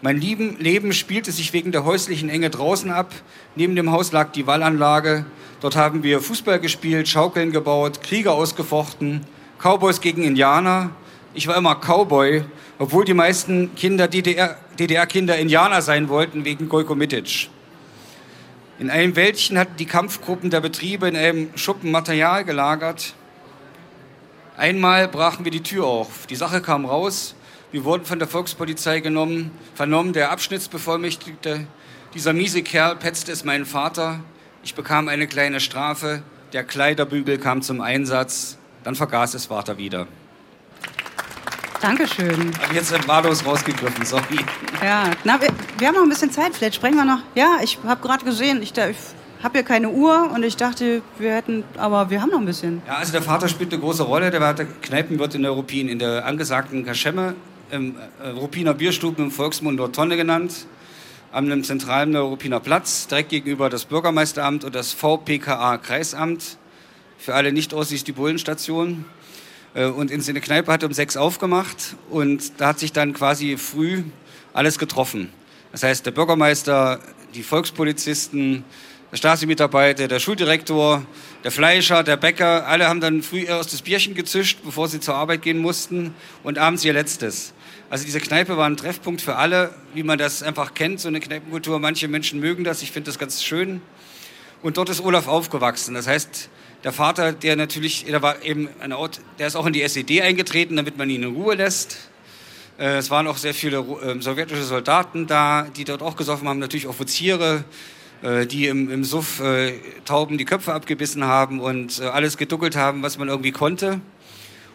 Mein 0.00 0.20
Leben 0.20 0.92
spielte 0.92 1.30
sich 1.30 1.52
wegen 1.52 1.70
der 1.70 1.84
häuslichen 1.84 2.28
Enge 2.28 2.50
draußen 2.50 2.90
ab. 2.90 3.12
Neben 3.54 3.76
dem 3.76 3.92
Haus 3.92 4.10
lag 4.10 4.32
die 4.32 4.48
Wallanlage. 4.48 5.26
Dort 5.60 5.76
haben 5.76 6.02
wir 6.02 6.20
Fußball 6.20 6.58
gespielt, 6.58 7.06
Schaukeln 7.06 7.52
gebaut, 7.52 8.02
Kriege 8.02 8.32
ausgefochten, 8.32 9.20
Cowboys 9.60 10.00
gegen 10.00 10.24
Indianer. 10.24 10.90
Ich 11.34 11.46
war 11.46 11.56
immer 11.56 11.76
Cowboy, 11.76 12.42
obwohl 12.82 13.04
die 13.04 13.14
meisten 13.14 13.76
Kinder 13.76 14.08
DDR, 14.08 14.56
DDR-Kinder 14.76 15.38
Indianer 15.38 15.82
sein 15.82 16.08
wollten 16.08 16.44
wegen 16.44 16.68
Gojko 16.68 16.96
Mitic. 16.96 17.48
In 18.80 18.90
einem 18.90 19.14
Wäldchen 19.14 19.56
hatten 19.56 19.76
die 19.76 19.86
Kampfgruppen 19.86 20.50
der 20.50 20.60
Betriebe 20.60 21.06
in 21.06 21.14
einem 21.14 21.56
Schuppen 21.56 21.92
Material 21.92 22.44
gelagert. 22.44 23.14
Einmal 24.56 25.06
brachen 25.06 25.44
wir 25.44 25.52
die 25.52 25.62
Tür 25.62 25.84
auf. 25.84 26.26
Die 26.26 26.34
Sache 26.34 26.60
kam 26.60 26.84
raus. 26.84 27.36
Wir 27.70 27.84
wurden 27.84 28.04
von 28.04 28.18
der 28.18 28.26
Volkspolizei 28.26 28.98
genommen, 28.98 29.52
vernommen. 29.76 30.12
Der 30.12 30.32
Abschnittsbevollmächtigte, 30.32 31.68
dieser 32.14 32.32
miese 32.32 32.64
Kerl, 32.64 32.96
petzte 32.96 33.30
es 33.30 33.44
meinen 33.44 33.64
Vater. 33.64 34.18
Ich 34.64 34.74
bekam 34.74 35.06
eine 35.06 35.28
kleine 35.28 35.60
Strafe. 35.60 36.24
Der 36.52 36.64
Kleiderbügel 36.64 37.38
kam 37.38 37.62
zum 37.62 37.80
Einsatz. 37.80 38.58
Dann 38.82 38.96
vergaß 38.96 39.34
es 39.34 39.46
Vater 39.46 39.78
wieder. 39.78 40.08
Dankeschön. 41.82 42.52
Habe 42.62 42.74
jetzt 42.74 43.08
wahllos 43.08 43.44
rausgegriffen, 43.44 44.06
sorry. 44.06 44.38
Ja, 44.82 45.10
na, 45.24 45.40
wir, 45.40 45.48
wir, 45.78 45.88
haben 45.88 45.96
noch 45.96 46.02
ein 46.04 46.08
bisschen 46.08 46.30
Zeit, 46.30 46.54
vielleicht 46.54 46.76
sprechen 46.76 46.94
wir 46.94 47.04
noch. 47.04 47.18
Ja, 47.34 47.58
ich 47.60 47.76
habe 47.84 48.00
gerade 48.00 48.24
gesehen, 48.24 48.62
ich, 48.62 48.70
ich 48.70 48.96
habe 49.42 49.58
hier 49.58 49.64
keine 49.64 49.90
Uhr 49.90 50.30
und 50.32 50.44
ich 50.44 50.56
dachte, 50.56 51.02
wir 51.18 51.34
hätten, 51.34 51.64
aber 51.76 52.08
wir 52.08 52.22
haben 52.22 52.30
noch 52.30 52.38
ein 52.38 52.46
bisschen. 52.46 52.82
Ja, 52.86 52.94
also 52.94 53.10
der 53.10 53.22
Vater 53.22 53.48
spielt 53.48 53.72
eine 53.72 53.82
große 53.82 54.04
Rolle. 54.04 54.30
Der 54.30 54.40
war 54.40 54.54
der 54.54 54.66
Kneipenwirt 54.66 55.34
in 55.34 55.42
der 55.42 55.50
Ruppin, 55.50 55.88
in 55.88 55.98
der 55.98 56.24
angesagten 56.24 56.84
Kaschemme 56.86 57.34
im 57.72 57.96
äh, 58.22 58.28
Ruppiner 58.28 58.74
Bierstuben 58.74 59.24
im 59.24 59.30
Volksmund 59.32 59.80
dort 59.80 59.96
Tonne 59.96 60.16
genannt, 60.16 60.66
an 61.32 61.46
einem 61.46 61.64
zentralen 61.64 62.14
Ruppiner 62.14 62.60
Platz, 62.60 63.08
direkt 63.08 63.30
gegenüber 63.30 63.70
das 63.70 63.86
Bürgermeisteramt 63.86 64.62
und 64.62 64.74
das 64.74 64.92
VPKA 64.92 65.78
Kreisamt. 65.78 66.58
Für 67.18 67.34
alle 67.34 67.52
Nicht-Ossis 67.52 68.04
die 68.04 68.12
Bullenstation. 68.12 69.04
Äh, 69.74 69.86
und 69.86 70.10
in 70.10 70.20
seine 70.20 70.40
Kneipe 70.40 70.72
hat 70.72 70.84
um 70.84 70.92
sechs 70.92 71.16
aufgemacht 71.16 71.96
und 72.10 72.60
da 72.60 72.68
hat 72.68 72.78
sich 72.78 72.92
dann 72.92 73.12
quasi 73.12 73.56
früh 73.56 74.02
alles 74.52 74.78
getroffen. 74.78 75.30
Das 75.72 75.82
heißt, 75.82 76.04
der 76.04 76.10
Bürgermeister, 76.10 77.00
die 77.34 77.42
Volkspolizisten, 77.42 78.64
der 79.10 79.16
Stasi-Mitarbeiter, 79.16 80.08
der 80.08 80.20
Schuldirektor, 80.20 81.04
der 81.44 81.50
Fleischer, 81.50 82.02
der 82.02 82.16
Bäcker, 82.16 82.66
alle 82.66 82.88
haben 82.88 83.00
dann 83.00 83.22
früh 83.22 83.44
erst 83.44 83.72
das 83.72 83.82
Bierchen 83.82 84.14
gezischt, 84.14 84.58
bevor 84.64 84.88
sie 84.88 85.00
zur 85.00 85.14
Arbeit 85.14 85.42
gehen 85.42 85.58
mussten 85.58 86.14
und 86.42 86.58
abends 86.58 86.84
ihr 86.84 86.92
letztes. 86.92 87.52
Also 87.90 88.06
diese 88.06 88.20
Kneipe 88.20 88.56
war 88.56 88.66
ein 88.66 88.78
Treffpunkt 88.78 89.20
für 89.20 89.36
alle, 89.36 89.74
wie 89.92 90.02
man 90.02 90.16
das 90.16 90.42
einfach 90.42 90.72
kennt, 90.72 91.00
so 91.00 91.08
eine 91.08 91.20
Kneipenkultur. 91.20 91.78
Manche 91.78 92.08
Menschen 92.08 92.40
mögen 92.40 92.64
das, 92.64 92.80
ich 92.80 92.90
finde 92.90 93.10
das 93.10 93.18
ganz 93.18 93.42
schön. 93.42 93.82
Und 94.62 94.78
dort 94.78 94.88
ist 94.88 95.02
Olaf 95.02 95.28
aufgewachsen. 95.28 95.94
Das 95.94 96.06
heißt, 96.06 96.48
der 96.84 96.92
Vater, 96.92 97.32
der 97.32 97.56
natürlich, 97.56 98.04
der 98.04 98.22
war 98.22 98.42
eben 98.42 98.68
ein 98.80 98.92
Ort, 98.92 99.20
der 99.38 99.46
ist 99.46 99.56
auch 99.56 99.66
in 99.66 99.72
die 99.72 99.82
SED 99.82 100.20
eingetreten, 100.22 100.76
damit 100.76 100.96
man 100.98 101.08
ihn 101.10 101.22
in 101.22 101.34
Ruhe 101.34 101.54
lässt. 101.54 102.10
Äh, 102.78 102.96
es 102.96 103.10
waren 103.10 103.26
auch 103.26 103.36
sehr 103.36 103.54
viele 103.54 103.84
ähm, 104.04 104.22
sowjetische 104.22 104.64
Soldaten 104.64 105.26
da, 105.26 105.68
die 105.76 105.84
dort 105.84 106.02
auch 106.02 106.16
gesoffen 106.16 106.48
haben, 106.48 106.58
natürlich 106.58 106.88
Offiziere, 106.88 107.64
äh, 108.22 108.46
die 108.46 108.66
im, 108.66 108.90
im 108.90 109.04
Suff 109.04 109.40
äh, 109.40 109.74
Tauben 110.04 110.38
die 110.38 110.44
Köpfe 110.44 110.72
abgebissen 110.72 111.24
haben 111.24 111.60
und 111.60 112.00
alles 112.00 112.36
geduckelt 112.36 112.74
haben, 112.74 113.02
was 113.02 113.18
man 113.18 113.28
irgendwie 113.28 113.52
konnte. 113.52 114.00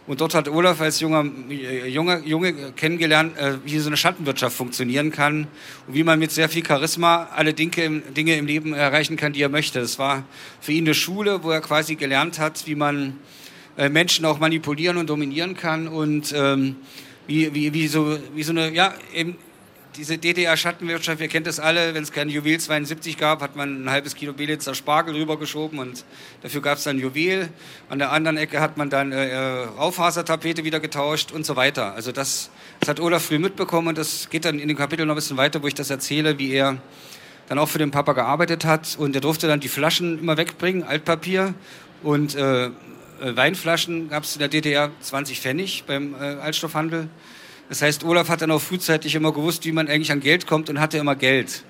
Und 0.08 0.22
dort 0.22 0.34
hat 0.34 0.48
Olaf 0.48 0.80
als 0.80 1.00
junger, 1.00 1.26
äh, 1.50 1.86
junger 1.86 2.20
Junge 2.24 2.72
kennengelernt, 2.72 3.36
äh, 3.36 3.58
wie 3.66 3.78
so 3.78 3.90
eine 3.90 3.98
Schattenwirtschaft 3.98 4.56
funktionieren 4.56 5.12
kann 5.12 5.46
und 5.86 5.94
wie 5.94 6.02
man 6.02 6.18
mit 6.18 6.30
sehr 6.32 6.48
viel 6.48 6.66
Charisma 6.66 7.28
alle 7.36 7.52
Dinge, 7.52 8.00
Dinge 8.16 8.36
im 8.36 8.46
Leben 8.46 8.72
erreichen 8.72 9.18
kann, 9.18 9.34
die 9.34 9.42
er 9.42 9.50
möchte. 9.50 9.80
Das 9.80 9.98
war 9.98 10.24
für 10.62 10.72
ihn 10.72 10.84
eine 10.84 10.94
Schule, 10.94 11.44
wo 11.44 11.50
er 11.50 11.60
quasi 11.60 11.94
gelernt 11.94 12.38
hat, 12.38 12.66
wie 12.66 12.74
man 12.74 13.18
äh, 13.76 13.90
Menschen 13.90 14.24
auch 14.24 14.38
manipulieren 14.38 14.96
und 14.96 15.10
dominieren 15.10 15.54
kann 15.54 15.86
und 15.86 16.32
ähm, 16.34 16.76
wie, 17.26 17.54
wie, 17.54 17.74
wie, 17.74 17.86
so, 17.86 18.18
wie 18.34 18.42
so 18.42 18.52
eine, 18.52 18.72
ja, 18.72 18.94
eben 19.14 19.36
diese 19.98 20.16
DDR-Schattenwirtschaft, 20.16 21.20
ihr 21.20 21.26
kennt 21.26 21.48
das 21.48 21.58
alle, 21.58 21.92
wenn 21.92 22.04
es 22.04 22.12
kein 22.12 22.28
Juwel 22.28 22.58
72 22.58 23.16
gab, 23.18 23.42
hat 23.42 23.56
man 23.56 23.84
ein 23.84 23.90
halbes 23.90 24.14
Kilo 24.14 24.32
Belitzer 24.32 24.74
Spargel 24.74 25.16
rübergeschoben 25.16 25.80
und 25.80 26.04
dafür 26.40 26.62
gab 26.62 26.78
es 26.78 26.84
dann 26.84 26.98
Juwel. 27.00 27.48
An 27.88 27.98
der 27.98 28.12
anderen 28.12 28.36
Ecke 28.36 28.60
hat 28.60 28.76
man 28.76 28.90
dann 28.90 29.10
äh, 29.10 29.28
äh, 29.28 29.64
Raufasertapete 29.64 30.62
wieder 30.62 30.78
getauscht 30.78 31.32
und 31.32 31.44
so 31.44 31.56
weiter. 31.56 31.94
Also 31.94 32.12
das, 32.12 32.50
das 32.78 32.90
hat 32.90 33.00
Olaf 33.00 33.24
früh 33.24 33.40
mitbekommen 33.40 33.88
und 33.88 33.98
das 33.98 34.30
geht 34.30 34.44
dann 34.44 34.60
in 34.60 34.68
dem 34.68 34.76
Kapitel 34.76 35.04
noch 35.04 35.14
ein 35.14 35.16
bisschen 35.16 35.36
weiter, 35.36 35.62
wo 35.64 35.66
ich 35.66 35.74
das 35.74 35.90
erzähle, 35.90 36.38
wie 36.38 36.52
er 36.52 36.80
dann 37.48 37.58
auch 37.58 37.68
für 37.68 37.78
den 37.78 37.90
Papa 37.90 38.12
gearbeitet 38.12 38.64
hat 38.64 38.96
und 38.98 39.16
er 39.16 39.20
durfte 39.20 39.48
dann 39.48 39.58
die 39.58 39.68
Flaschen 39.68 40.20
immer 40.20 40.36
wegbringen, 40.36 40.84
Altpapier 40.84 41.54
und 42.04 42.36
äh, 42.36 42.66
äh 42.66 42.70
Weinflaschen 43.20 44.10
gab 44.10 44.22
es 44.22 44.34
in 44.34 44.38
der 44.38 44.48
DDR 44.48 44.92
20 45.00 45.40
Pfennig 45.40 45.84
beim 45.88 46.14
äh, 46.14 46.18
Altstoffhandel. 46.18 47.08
Das 47.68 47.82
heißt, 47.82 48.04
Olaf 48.04 48.28
hat 48.28 48.40
dann 48.40 48.50
auch 48.50 48.60
frühzeitig 48.60 49.14
immer 49.14 49.32
gewusst, 49.32 49.64
wie 49.64 49.72
man 49.72 49.88
eigentlich 49.88 50.10
an 50.10 50.20
Geld 50.20 50.46
kommt 50.46 50.70
und 50.70 50.80
hatte 50.80 50.98
immer 50.98 51.16
Geld. 51.16 51.64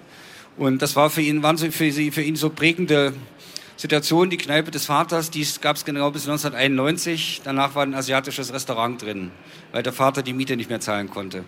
Und 0.56 0.82
das 0.82 0.96
war 0.96 1.10
für 1.10 1.22
ihn, 1.22 1.42
waren 1.42 1.56
so 1.56 1.70
für, 1.70 1.90
sie, 1.90 2.10
für 2.10 2.22
ihn 2.22 2.36
so 2.36 2.50
prägende 2.50 3.12
Situationen. 3.76 4.30
Die 4.30 4.36
Kneipe 4.36 4.70
des 4.70 4.86
Vaters, 4.86 5.30
die 5.30 5.46
gab 5.60 5.76
es 5.76 5.84
genau 5.84 6.10
bis 6.10 6.28
1991. 6.28 7.42
Danach 7.44 7.74
war 7.74 7.84
ein 7.84 7.94
asiatisches 7.94 8.52
Restaurant 8.52 9.02
drin, 9.02 9.30
weil 9.72 9.82
der 9.82 9.92
Vater 9.92 10.22
die 10.22 10.32
Miete 10.32 10.56
nicht 10.56 10.70
mehr 10.70 10.80
zahlen 10.80 11.10
konnte. 11.10 11.44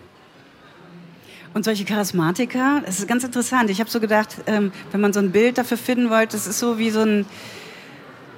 Und 1.53 1.65
solche 1.65 1.83
Charismatiker, 1.83 2.81
das 2.85 2.99
ist 2.99 3.07
ganz 3.07 3.25
interessant. 3.25 3.69
Ich 3.69 3.81
habe 3.81 3.89
so 3.89 3.99
gedacht, 3.99 4.37
ähm, 4.47 4.71
wenn 4.91 5.01
man 5.01 5.11
so 5.11 5.19
ein 5.19 5.31
Bild 5.31 5.57
dafür 5.57 5.77
finden 5.77 6.09
wollte, 6.09 6.37
das 6.37 6.47
ist 6.47 6.59
so 6.59 6.77
wie 6.77 6.89
so 6.89 7.01
ein 7.01 7.25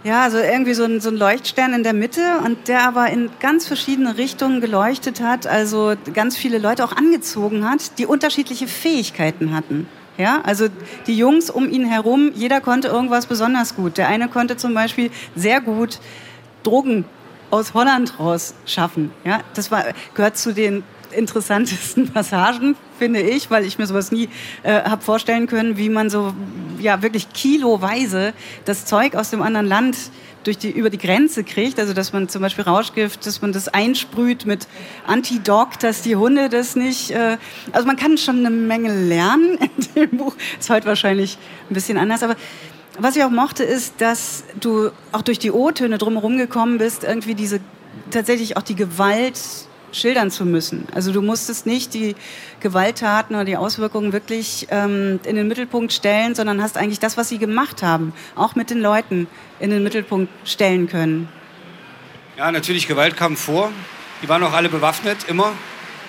ja, 0.03 0.23
also 0.23 0.37
irgendwie 0.37 0.73
so 0.73 0.83
ein, 0.83 0.99
so 0.99 1.09
ein 1.09 1.15
Leuchtstern 1.15 1.73
in 1.73 1.83
der 1.83 1.93
Mitte 1.93 2.39
und 2.43 2.67
der 2.67 2.85
aber 2.85 3.09
in 3.09 3.29
ganz 3.39 3.65
verschiedene 3.67 4.17
Richtungen 4.17 4.59
geleuchtet 4.59 5.21
hat, 5.21 5.47
also 5.47 5.93
ganz 6.13 6.35
viele 6.35 6.57
Leute 6.57 6.83
auch 6.83 6.91
angezogen 6.91 7.69
hat, 7.69 7.97
die 7.99 8.05
unterschiedliche 8.05 8.67
Fähigkeiten 8.67 9.55
hatten. 9.55 9.87
Ja, 10.17 10.41
also 10.43 10.67
die 11.07 11.17
Jungs 11.17 11.49
um 11.49 11.69
ihn 11.69 11.85
herum, 11.85 12.31
jeder 12.35 12.61
konnte 12.61 12.87
irgendwas 12.89 13.25
besonders 13.25 13.75
gut. 13.75 13.97
Der 13.97 14.09
eine 14.09 14.27
konnte 14.27 14.57
zum 14.57 14.73
Beispiel 14.73 15.09
sehr 15.35 15.59
gut 15.59 15.99
Drogen 16.61 17.05
aus 17.49 17.73
Holland 17.73 18.19
raus 18.19 18.53
schaffen. 18.65 19.11
Ja, 19.23 19.39
das 19.55 19.71
war, 19.71 19.85
gehört 20.13 20.37
zu 20.37 20.53
den 20.53 20.83
interessantesten 21.13 22.09
Passagen, 22.13 22.75
finde 22.99 23.21
ich, 23.21 23.49
weil 23.49 23.65
ich 23.65 23.77
mir 23.77 23.87
sowas 23.87 24.11
nie 24.11 24.29
äh, 24.63 24.83
habe 24.83 25.01
vorstellen 25.01 25.47
können, 25.47 25.77
wie 25.77 25.89
man 25.89 26.09
so 26.09 26.33
ja 26.79 27.01
wirklich 27.01 27.31
kiloweise 27.33 28.33
das 28.65 28.85
Zeug 28.85 29.15
aus 29.15 29.29
dem 29.29 29.41
anderen 29.41 29.67
Land 29.67 29.97
durch 30.43 30.57
die, 30.57 30.71
über 30.71 30.89
die 30.89 30.97
Grenze 30.97 31.43
kriegt, 31.43 31.79
also 31.79 31.93
dass 31.93 32.13
man 32.13 32.27
zum 32.27 32.41
Beispiel 32.41 32.63
Rauschgift, 32.65 33.25
dass 33.25 33.41
man 33.41 33.53
das 33.53 33.67
einsprüht 33.67 34.45
mit 34.45 34.67
Anti-Dog, 35.07 35.79
dass 35.79 36.01
die 36.01 36.15
Hunde 36.15 36.49
das 36.49 36.75
nicht, 36.75 37.11
äh, 37.11 37.37
also 37.71 37.87
man 37.87 37.95
kann 37.95 38.17
schon 38.17 38.39
eine 38.39 38.49
Menge 38.49 38.93
lernen 39.07 39.57
in 39.95 40.09
dem 40.09 40.17
Buch, 40.17 40.35
ist 40.59 40.69
heute 40.69 40.85
wahrscheinlich 40.85 41.37
ein 41.69 41.73
bisschen 41.73 41.97
anders, 41.97 42.23
aber 42.23 42.35
was 42.99 43.15
ich 43.15 43.23
auch 43.23 43.31
mochte, 43.31 43.63
ist, 43.63 43.95
dass 43.99 44.43
du 44.59 44.91
auch 45.11 45.23
durch 45.23 45.39
die 45.39 45.51
O-Töne 45.51 45.97
drumherum 45.97 46.37
gekommen 46.37 46.77
bist, 46.77 47.03
irgendwie 47.03 47.33
diese, 47.33 47.59
tatsächlich 48.11 48.55
auch 48.55 48.61
die 48.61 48.75
Gewalt 48.75 49.39
schildern 49.93 50.31
zu 50.31 50.45
müssen. 50.45 50.87
Also 50.93 51.11
du 51.11 51.21
musstest 51.21 51.65
nicht 51.65 51.93
die 51.93 52.15
Gewalttaten 52.59 53.35
oder 53.35 53.45
die 53.45 53.57
Auswirkungen 53.57 54.11
wirklich 54.11 54.67
ähm, 54.71 55.19
in 55.23 55.35
den 55.35 55.47
Mittelpunkt 55.47 55.93
stellen, 55.93 56.35
sondern 56.35 56.61
hast 56.61 56.77
eigentlich 56.77 56.99
das, 56.99 57.15
was 57.15 57.29
sie 57.29 57.37
gemacht 57.37 57.83
haben, 57.83 58.13
auch 58.35 58.55
mit 58.55 58.69
den 58.69 58.81
Leuten 58.81 59.27
in 59.59 59.69
den 59.69 59.83
Mittelpunkt 59.83 60.31
stellen 60.43 60.87
können. 60.87 61.29
Ja, 62.37 62.51
natürlich, 62.51 62.87
Gewalt 62.87 63.15
kam 63.15 63.37
vor. 63.37 63.71
Die 64.21 64.29
waren 64.29 64.43
auch 64.43 64.53
alle 64.53 64.69
bewaffnet, 64.69 65.25
immer. 65.27 65.53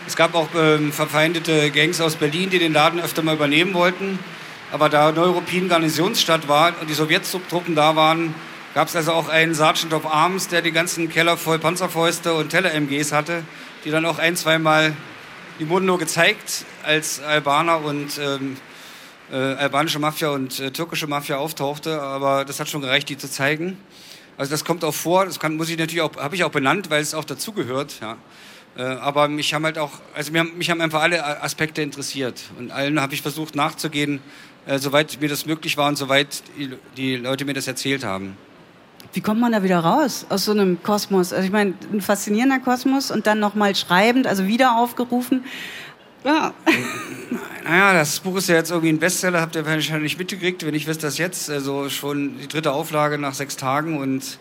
Es 0.06 0.16
gab 0.16 0.34
auch 0.34 0.48
ähm, 0.56 0.92
verfeindete 0.92 1.70
Gangs 1.70 2.00
aus 2.00 2.16
Berlin, 2.16 2.50
die 2.50 2.58
den 2.58 2.72
Laden 2.72 3.00
öfter 3.00 3.22
mal 3.22 3.34
übernehmen 3.34 3.74
wollten. 3.74 4.18
Aber 4.72 4.88
da 4.88 5.12
Neuruppin 5.12 5.68
Garnisonsstadt 5.68 6.48
war 6.48 6.72
und 6.80 6.88
die 6.88 6.94
Sowjettruppen 6.94 7.74
da 7.74 7.96
waren, 7.96 8.34
gab 8.74 8.88
es 8.88 8.96
also 8.96 9.12
auch 9.12 9.28
einen 9.28 9.54
Sergeant 9.54 9.92
of 9.94 10.06
Arms, 10.06 10.48
der 10.48 10.62
die 10.62 10.72
ganzen 10.72 11.08
Keller 11.08 11.36
voll 11.36 11.58
Panzerfäuste 11.58 12.34
und 12.34 12.48
Teller-MGs 12.48 13.12
hatte 13.12 13.44
die 13.84 13.90
dann 13.90 14.06
auch 14.06 14.18
ein, 14.18 14.36
zweimal 14.36 14.94
die 15.60 15.68
wurden 15.68 15.86
nur 15.86 15.98
gezeigt, 15.98 16.64
als 16.82 17.20
Albaner 17.20 17.84
und 17.84 18.18
ähm, 18.18 18.56
äh, 19.30 19.36
albanische 19.36 19.98
Mafia 19.98 20.30
und 20.30 20.58
äh, 20.58 20.70
türkische 20.70 21.06
Mafia 21.06 21.36
auftauchte, 21.36 22.00
aber 22.02 22.44
das 22.44 22.58
hat 22.58 22.68
schon 22.68 22.80
gereicht, 22.80 23.08
die 23.08 23.16
zu 23.16 23.30
zeigen. 23.30 23.78
Also 24.36 24.50
das 24.50 24.64
kommt 24.64 24.84
auch 24.84 24.94
vor, 24.94 25.26
das 25.26 25.38
kann, 25.38 25.56
muss 25.56 25.68
ich 25.68 25.78
natürlich 25.78 26.02
auch, 26.02 26.16
habe 26.16 26.34
ich 26.34 26.42
auch 26.42 26.50
benannt, 26.50 26.90
weil 26.90 27.00
es 27.00 27.14
auch 27.14 27.24
dazugehört. 27.24 28.00
Ja. 28.00 28.16
Äh, 28.76 28.82
aber 28.82 29.28
mich 29.28 29.54
haben 29.54 29.64
halt 29.64 29.78
auch, 29.78 29.92
also 30.14 30.32
mich 30.32 30.70
haben, 30.70 30.80
einfach 30.80 31.02
alle 31.02 31.42
Aspekte 31.42 31.82
interessiert 31.82 32.42
und 32.58 32.72
allen 32.72 33.00
habe 33.00 33.14
ich 33.14 33.22
versucht 33.22 33.54
nachzugehen, 33.54 34.20
äh, 34.66 34.78
soweit 34.78 35.20
mir 35.20 35.28
das 35.28 35.46
möglich 35.46 35.76
war 35.76 35.88
und 35.88 35.96
soweit 35.96 36.42
die 36.96 37.16
Leute 37.16 37.44
mir 37.44 37.54
das 37.54 37.68
erzählt 37.68 38.02
haben. 38.02 38.36
Wie 39.14 39.20
kommt 39.20 39.40
man 39.40 39.52
da 39.52 39.62
wieder 39.62 39.78
raus 39.78 40.26
aus 40.28 40.44
so 40.44 40.50
einem 40.50 40.82
Kosmos? 40.82 41.32
Also 41.32 41.46
ich 41.46 41.52
meine, 41.52 41.74
ein 41.92 42.00
faszinierender 42.00 42.58
Kosmos 42.58 43.12
und 43.12 43.28
dann 43.28 43.38
nochmal 43.38 43.76
schreibend, 43.76 44.26
also 44.26 44.48
wieder 44.48 44.76
aufgerufen. 44.76 45.44
Ja. 46.24 46.52
Naja, 47.64 47.94
das 47.94 48.20
Buch 48.20 48.36
ist 48.36 48.48
ja 48.48 48.56
jetzt 48.56 48.70
irgendwie 48.70 48.88
ein 48.88 48.98
Bestseller, 48.98 49.40
habt 49.40 49.54
ihr 49.54 49.64
wahrscheinlich 49.64 50.18
mitgekriegt, 50.18 50.66
wenn 50.66 50.74
ich 50.74 50.86
wisst 50.86 51.04
das 51.04 51.16
jetzt, 51.16 51.48
also 51.48 51.88
schon 51.88 52.38
die 52.38 52.48
dritte 52.48 52.72
Auflage 52.72 53.16
nach 53.16 53.34
sechs 53.34 53.56
Tagen 53.56 53.98
und 53.98 54.38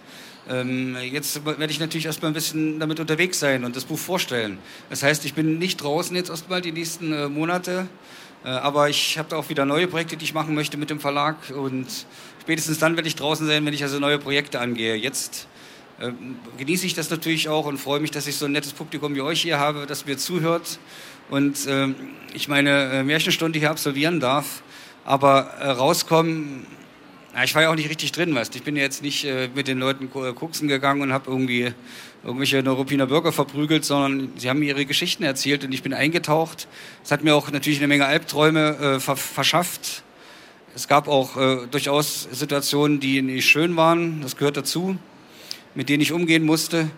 ähm, 0.50 0.98
jetzt 1.12 1.46
werde 1.46 1.72
ich 1.72 1.80
natürlich 1.80 2.06
erstmal 2.06 2.32
ein 2.32 2.34
bisschen 2.34 2.80
damit 2.80 3.00
unterwegs 3.00 3.40
sein 3.40 3.64
und 3.64 3.76
das 3.76 3.86
Buch 3.86 3.98
vorstellen. 4.00 4.58
Das 4.90 5.04
heißt, 5.04 5.24
ich 5.24 5.36
bin 5.36 5.58
nicht 5.58 5.82
draußen 5.82 6.16
jetzt 6.16 6.30
erstmal 6.30 6.62
die 6.62 6.74
nächsten 6.74 7.14
äh, 7.14 7.30
Monate, 7.30 7.88
aber 8.50 8.90
ich 8.90 9.18
habe 9.18 9.36
auch 9.38 9.50
wieder 9.50 9.66
neue 9.66 9.88
Projekte, 9.88 10.18
die 10.18 10.26
ich 10.26 10.34
machen 10.34 10.54
möchte 10.54 10.78
mit 10.78 10.90
dem 10.90 11.00
Verlag 11.00 11.38
und 11.50 11.88
spätestens 12.42 12.80
dann 12.80 12.96
werde 12.96 13.08
ich 13.08 13.16
draußen 13.16 13.48
sein, 13.48 13.66
wenn 13.66 13.74
ich 13.74 13.84
also 13.84 14.00
neue 14.00 14.20
Projekte 14.20 14.60
angehe. 14.60 14.96
Jetzt 14.96 15.48
äh, 16.00 16.12
genieße 16.58 16.86
ich 16.86 16.94
das 16.94 17.10
natürlich 17.10 17.48
auch 17.50 17.66
und 17.66 17.78
freue 17.78 18.00
mich, 18.00 18.12
dass 18.12 18.28
ich 18.28 18.36
so 18.36 18.46
ein 18.46 18.52
nettes 18.52 18.74
Publikum 18.74 19.16
wie 19.16 19.22
euch 19.22 19.42
hier 19.42 19.60
habe, 19.60 19.86
das 19.88 20.06
mir 20.06 20.18
zuhört 20.18 20.80
und 21.30 21.66
äh, 21.68 21.90
ich 22.34 22.48
meine 22.48 22.92
äh, 22.92 23.04
Märchenstunde 23.04 23.60
hier 23.60 23.72
absolvieren 23.72 24.20
darf. 24.20 24.64
Aber 25.06 25.54
äh, 25.60 25.70
rauskommen, 25.70 26.66
na, 27.34 27.44
ich 27.44 27.56
war 27.56 27.64
ja 27.64 27.72
auch 27.72 27.76
nicht 27.76 27.90
richtig 27.90 28.12
drin, 28.12 28.36
weißt 28.36 28.56
Ich 28.56 28.62
bin 28.62 28.76
jetzt 28.76 29.02
nicht 29.02 29.26
äh, 29.26 29.50
mit 29.56 29.68
den 29.68 29.80
Leuten 29.80 30.12
koksen 30.12 30.68
gegangen 30.68 31.02
und 31.02 31.12
habe 31.12 31.32
irgendwie 31.32 31.74
irgendwelche 32.24 32.62
Neuruppiner 32.62 33.08
Bürger 33.08 33.32
verprügelt, 33.32 33.84
sondern 33.86 34.32
sie 34.38 34.50
haben 34.50 34.60
mir 34.60 34.70
ihre 34.70 34.86
Geschichten 34.86 35.24
erzählt 35.24 35.64
und 35.64 35.72
ich 35.74 35.82
bin 35.82 35.96
eingetaucht. 35.96 36.68
Es 37.04 37.12
hat 37.12 37.24
mir 37.24 37.36
auch 37.36 37.50
natürlich 37.50 37.80
eine 37.80 37.88
Menge 37.88 38.06
Albträume 38.06 38.78
äh, 38.78 39.00
ver 39.00 39.16
verschafft. 39.16 40.04
Es 40.76 40.88
gab 40.88 41.08
auch 41.08 41.36
äh, 41.36 41.68
durchaus 41.72 42.28
Situationen, 42.32 43.00
die 43.00 43.22
nicht 43.24 43.48
schön 43.48 43.76
waren, 43.76 44.22
das 44.22 44.38
gehört 44.38 44.58
dazu, 44.58 44.96
mit 45.74 45.90
denen 45.90 46.02
ich 46.02 46.12
umgehen 46.12 46.44
musste. 46.44 46.92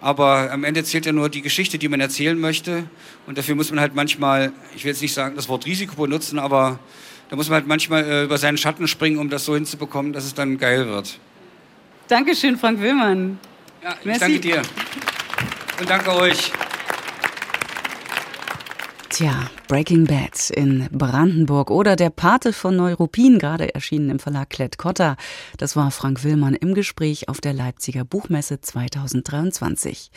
Aber 0.00 0.50
am 0.50 0.64
Ende 0.64 0.82
zählt 0.82 1.06
ja 1.06 1.12
nur 1.12 1.28
die 1.28 1.42
Geschichte, 1.42 1.78
die 1.78 1.88
man 1.88 2.00
erzählen 2.00 2.38
möchte. 2.38 2.84
Und 3.26 3.38
dafür 3.38 3.54
muss 3.54 3.70
man 3.70 3.78
halt 3.78 3.94
manchmal, 3.94 4.52
ich 4.74 4.84
will 4.84 4.90
jetzt 4.90 5.02
nicht 5.02 5.14
sagen, 5.14 5.36
das 5.36 5.48
Wort 5.48 5.66
Risiko 5.66 5.94
benutzen, 5.94 6.40
aber 6.40 6.80
da 7.30 7.36
muss 7.36 7.48
man 7.48 7.54
halt 7.60 7.66
manchmal 7.66 8.04
äh, 8.04 8.24
über 8.24 8.38
seinen 8.38 8.58
Schatten 8.58 8.88
springen, 8.88 9.18
um 9.18 9.30
das 9.30 9.44
so 9.44 9.54
hinzubekommen, 9.54 10.12
dass 10.12 10.24
es 10.24 10.34
dann 10.34 10.58
geil 10.58 10.86
wird. 10.88 11.18
Dankeschön, 12.08 12.58
Frank 12.58 12.80
Willmann. 12.80 13.38
Ja, 13.82 13.94
ich 14.00 14.04
Merci. 14.04 14.20
danke 14.20 14.40
dir. 14.40 14.62
Und 15.78 15.88
danke 15.88 16.12
euch. 16.12 16.52
Tja, 19.20 19.50
Breaking 19.68 20.06
Bad 20.06 20.48
in 20.48 20.88
Brandenburg 20.90 21.70
oder 21.70 21.94
Der 21.94 22.08
Pate 22.08 22.54
von 22.54 22.74
Neuruppin, 22.74 23.38
gerade 23.38 23.74
erschienen 23.74 24.08
im 24.08 24.18
Verlag 24.18 24.48
Klett-Cotta. 24.48 25.18
Das 25.58 25.76
war 25.76 25.90
Frank 25.90 26.24
Willmann 26.24 26.54
im 26.54 26.72
Gespräch 26.72 27.28
auf 27.28 27.42
der 27.42 27.52
Leipziger 27.52 28.06
Buchmesse 28.06 28.62
2023. 28.62 30.10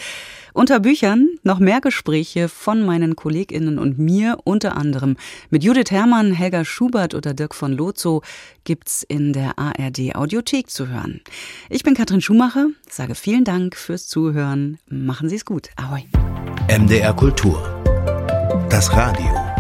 Unter 0.54 0.80
Büchern 0.80 1.28
noch 1.44 1.60
mehr 1.60 1.82
Gespräche 1.82 2.48
von 2.48 2.86
meinen 2.86 3.18
KollegInnen 3.18 3.78
und 3.78 4.00
mir, 4.00 4.38
unter 4.46 4.78
anderem 4.78 5.18
mit 5.50 5.66
Judith 5.66 5.92
Herrmann, 5.92 6.32
Helga 6.32 6.64
Schubert 6.64 7.14
oder 7.14 7.34
Dirk 7.34 7.56
von 7.56 7.74
Lozo, 7.74 8.22
gibt's 8.64 9.04
in 9.04 9.34
der 9.34 9.60
ARD 9.60 10.16
Audiothek 10.16 10.70
zu 10.70 10.88
hören. 10.88 11.20
Ich 11.70 11.84
bin 11.84 11.94
Katrin 11.94 12.22
Schumacher, 12.22 12.68
sage 12.90 13.16
vielen 13.16 13.44
Dank 13.44 13.76
fürs 13.76 14.08
Zuhören. 14.08 14.78
Machen 14.88 15.28
Sie 15.28 15.36
es 15.36 15.44
gut. 15.44 15.72
Ahoi. 15.76 16.06
MDR 16.70 17.14
Kultur 17.14 17.73
das 18.74 18.90
Radio. 18.90 19.53